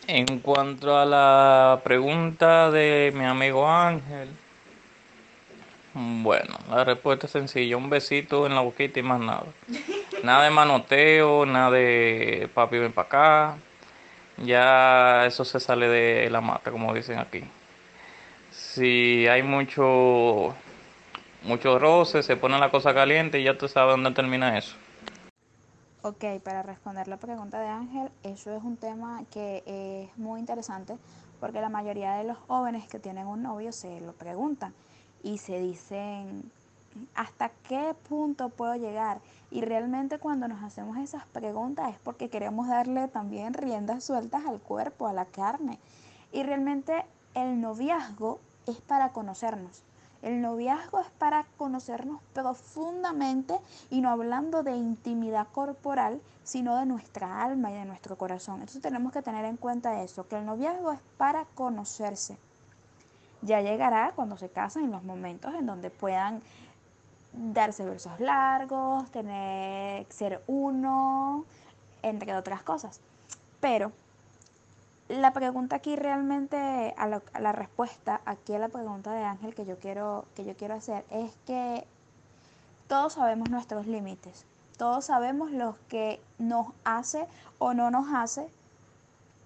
[0.06, 4.28] En cuanto a la pregunta de mi amigo Ángel,
[5.94, 9.46] bueno, la respuesta es sencilla, un besito en la boquita y más nada.
[10.24, 13.56] Nada de manoteo, nada de papi ven para acá.
[14.38, 17.44] Ya eso se sale de la mata, como dicen aquí.
[18.50, 20.54] Si hay mucho
[21.44, 24.76] mucho roce, se pone la cosa caliente y ya tú sabes dónde termina eso.
[26.02, 30.98] Ok, para responder la pregunta de Ángel, eso es un tema que es muy interesante
[31.40, 34.74] porque la mayoría de los jóvenes que tienen un novio se lo preguntan
[35.22, 36.50] y se dicen,
[37.14, 39.20] ¿hasta qué punto puedo llegar?
[39.50, 44.60] Y realmente cuando nos hacemos esas preguntas es porque queremos darle también riendas sueltas al
[44.60, 45.78] cuerpo, a la carne.
[46.32, 47.04] Y realmente
[47.34, 49.82] el noviazgo es para conocernos.
[50.24, 53.60] El noviazgo es para conocernos profundamente
[53.90, 58.54] y no hablando de intimidad corporal, sino de nuestra alma y de nuestro corazón.
[58.54, 62.38] Entonces tenemos que tener en cuenta eso, que el noviazgo es para conocerse.
[63.42, 66.40] Ya llegará cuando se casan en los momentos en donde puedan
[67.34, 71.44] darse besos largos, tener ser uno,
[72.00, 72.98] entre otras cosas.
[73.60, 73.92] Pero
[75.20, 79.78] la pregunta aquí realmente, a, la respuesta aquí a la pregunta de Ángel que yo
[79.78, 81.86] quiero, que yo quiero hacer es que
[82.88, 84.44] todos sabemos nuestros límites,
[84.76, 87.26] todos sabemos lo que nos hace
[87.58, 88.48] o no nos hace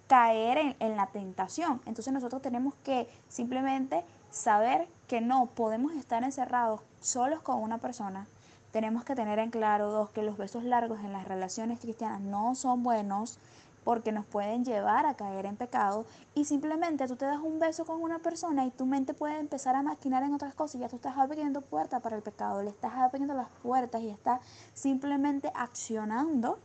[0.07, 1.83] caer en, en, la tentación.
[1.85, 8.27] Entonces nosotros tenemos que simplemente saber que no podemos estar encerrados solos con una persona.
[8.73, 12.55] Tenemos que tener en claro, dos, que los besos largos en las relaciones cristianas no
[12.55, 13.39] son buenos,
[13.85, 17.85] porque nos pueden llevar a caer en pecado y simplemente tú te das un beso
[17.85, 20.89] con una persona y tu mente puede empezar a maquinar en otras cosas y ya
[20.89, 24.41] tú estás abriendo puertas para el pecado, le estás abriendo las puertas y estás
[24.75, 26.59] simplemente accionando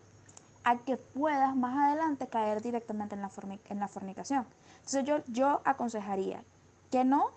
[0.64, 3.32] a que puedas más adelante caer directamente en la,
[3.70, 4.46] en la fornicación.
[4.78, 6.44] Entonces yo, yo aconsejaría
[6.90, 7.32] que no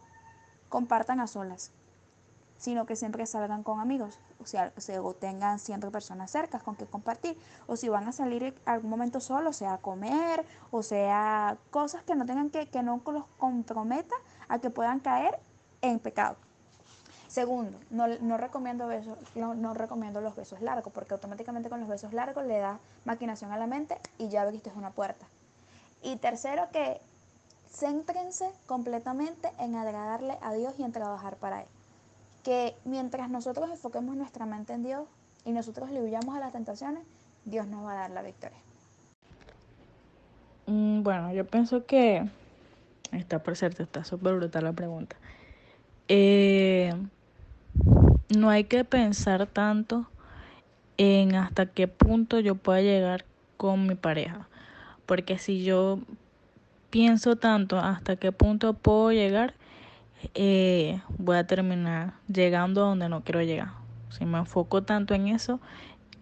[0.68, 1.72] compartan a solas,
[2.58, 4.72] sino que siempre salgan con amigos, o sea,
[5.02, 8.90] o tengan siempre personas cercas con que compartir, o si van a salir en algún
[8.90, 13.26] momento solos, sea a comer, o sea, cosas que no tengan que, que no los
[13.38, 14.14] comprometa
[14.48, 15.38] a que puedan caer
[15.82, 16.36] en pecado.
[17.28, 21.88] Segundo, no, no recomiendo besos, no, no, recomiendo los besos largos, porque automáticamente con los
[21.88, 25.26] besos largos le da maquinación a la mente y ya es una puerta.
[26.02, 27.00] Y tercero, que
[27.68, 31.68] céntrense completamente en agradarle a Dios y en trabajar para Él
[32.46, 35.08] que mientras nosotros enfoquemos nuestra mente en Dios
[35.44, 37.02] y nosotros le huyamos a las tentaciones,
[37.44, 38.56] Dios nos va a dar la victoria.
[40.66, 42.24] Mm, bueno, yo pienso que
[43.10, 45.16] está por cierto, está súper brutal la pregunta.
[46.06, 46.94] Eh,
[48.28, 50.06] no hay que pensar tanto
[50.98, 53.24] en hasta qué punto yo pueda llegar
[53.56, 54.46] con mi pareja.
[55.04, 55.98] Porque si yo
[56.90, 59.54] pienso tanto hasta qué punto puedo llegar,
[60.34, 63.70] eh, voy a terminar llegando a donde no quiero llegar.
[64.10, 65.60] Si me enfoco tanto en eso,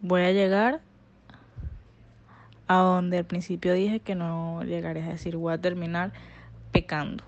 [0.00, 0.80] voy a llegar
[2.66, 6.12] a donde al principio dije que no llegaré, es decir, voy a terminar
[6.72, 7.24] pecando.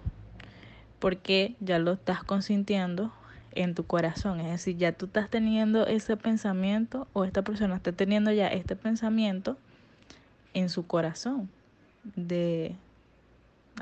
[0.98, 3.12] Porque ya lo estás consintiendo
[3.52, 7.92] en tu corazón, es decir, ya tú estás teniendo ese pensamiento o esta persona está
[7.92, 9.56] teniendo ya este pensamiento
[10.52, 11.48] en su corazón
[12.16, 12.76] de,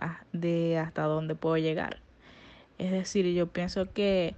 [0.01, 2.04] ah, de hasta dónde puedo llegar.
[2.85, 4.35] Es decir, yo pienso que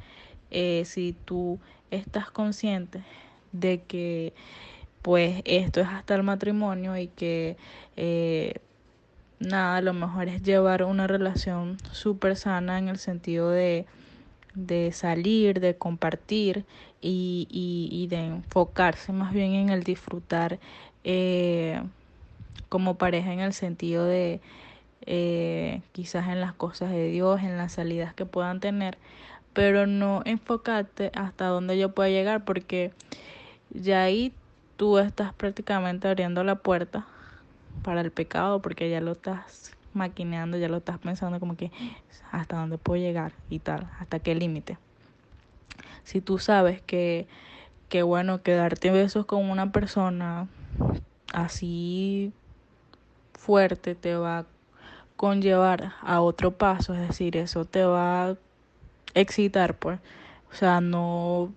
[0.52, 1.58] eh, si tú
[1.90, 3.02] estás consciente
[3.50, 4.32] de que
[5.02, 7.56] pues esto es hasta el matrimonio y que
[7.96, 8.54] eh,
[9.40, 13.86] nada, lo mejor es llevar una relación súper sana en el sentido de,
[14.54, 16.64] de salir, de compartir
[17.00, 20.60] y, y, de enfocarse más bien en el disfrutar
[21.02, 21.82] eh,
[22.68, 24.40] como pareja en el sentido de,
[25.02, 28.98] eh, quizás en las cosas de Dios, en las salidas que puedan tener,
[29.52, 32.92] pero no enfocarte hasta dónde yo pueda llegar, porque
[33.70, 34.32] ya ahí
[34.76, 37.06] tú estás prácticamente abriendo la puerta
[37.82, 41.72] para el pecado, porque ya lo estás maquineando, ya lo estás pensando como que
[42.30, 44.78] hasta dónde puedo llegar y tal, hasta qué límite.
[46.04, 47.26] Si tú sabes que,
[47.88, 50.48] que bueno, quedarte besos con una persona
[51.32, 52.32] así
[53.34, 54.46] fuerte te va a
[55.16, 58.36] conllevar a otro paso, es decir, eso te va a
[59.14, 59.98] excitar, pues.
[60.52, 61.52] O sea, no,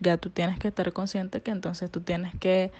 [0.00, 2.72] ya tú tienes que estar consciente que entonces tú tienes que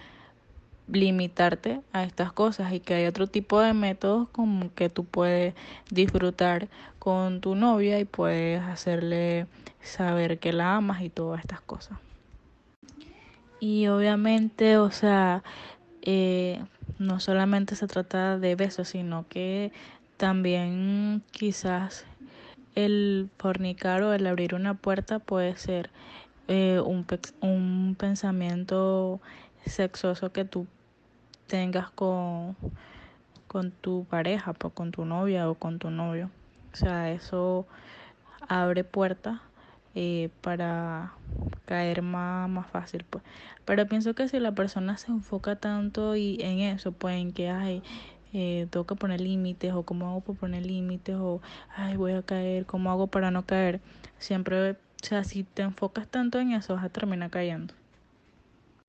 [0.87, 5.55] limitarte a estas cosas y que hay otro tipo de métodos como que tú puedes
[5.89, 6.67] disfrutar
[6.99, 9.47] con tu novia y puedes hacerle
[9.81, 11.97] saber que la amas y todas estas cosas.
[13.59, 15.43] Y obviamente, o sea,
[16.03, 16.61] eh,
[16.97, 19.71] no solamente se trata de besos, sino que
[20.17, 22.05] también quizás
[22.75, 25.89] el fornicar o el abrir una puerta puede ser
[26.47, 27.05] eh, un,
[27.41, 29.19] un pensamiento
[29.65, 30.67] sexoso que tú
[31.47, 32.55] tengas con,
[33.47, 36.29] con tu pareja, pues, con tu novia o con tu novio.
[36.73, 37.65] O sea, eso
[38.47, 39.39] abre puertas
[39.95, 41.13] eh, para
[41.65, 43.05] caer más, más fácil.
[43.09, 43.23] Pues.
[43.65, 47.49] Pero pienso que si la persona se enfoca tanto y en eso, pues en que
[47.49, 47.81] hay
[48.33, 51.41] eh, tengo que poner límites o cómo hago para poner límites o
[51.73, 53.79] ay voy a caer, cómo hago para no caer.
[54.19, 57.73] Siempre, o sea, si te enfocas tanto en eso vas a terminar cayendo.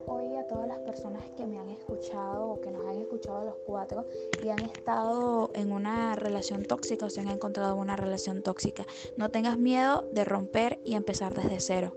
[0.08, 3.56] Hoy a todas las personas que me han escuchado o que nos han escuchado los
[3.66, 4.06] cuatro
[4.40, 8.86] y han estado en una relación tóxica o se han encontrado en una relación tóxica,
[9.16, 11.96] no tengas miedo de romper y empezar desde cero,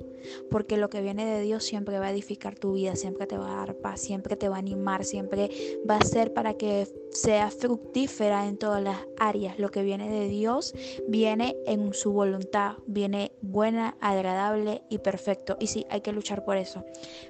[0.49, 3.51] porque lo que viene de Dios siempre va a edificar tu vida, siempre te va
[3.51, 5.49] a dar paz, siempre te va a animar, siempre
[5.87, 9.59] va a ser para que sea fructífera en todas las áreas.
[9.59, 10.73] Lo que viene de Dios
[11.07, 15.57] viene en su voluntad, viene buena, agradable y perfecto.
[15.59, 16.83] Y sí, hay que luchar por eso,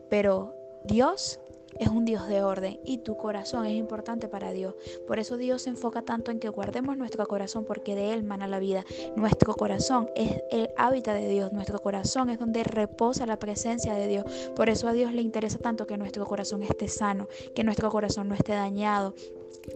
[0.10, 0.56] pero
[0.90, 1.40] Dios
[1.78, 4.74] es un Dios de orden y tu corazón es importante para Dios.
[5.08, 8.48] Por eso Dios se enfoca tanto en que guardemos nuestro corazón porque de Él mana
[8.48, 8.86] la vida.
[9.16, 11.54] Nuestro corazón es el hábitat de Dios.
[11.54, 14.26] Nuestro corazón es donde reposa la presencia de Dios.
[14.56, 18.28] Por eso a Dios le interesa tanto que nuestro corazón esté sano, que nuestro corazón
[18.28, 19.14] no esté dañado.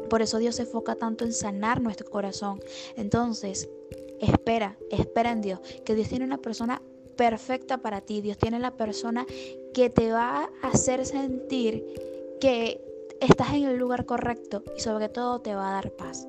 [0.09, 2.59] Por eso Dios se enfoca tanto en sanar nuestro corazón.
[2.97, 3.69] Entonces,
[4.19, 6.81] espera, espera en Dios, que Dios tiene una persona
[7.15, 8.21] perfecta para ti.
[8.21, 9.25] Dios tiene la persona
[9.73, 11.85] que te va a hacer sentir
[12.39, 12.81] que
[13.19, 16.27] estás en el lugar correcto y sobre todo te va a dar paz.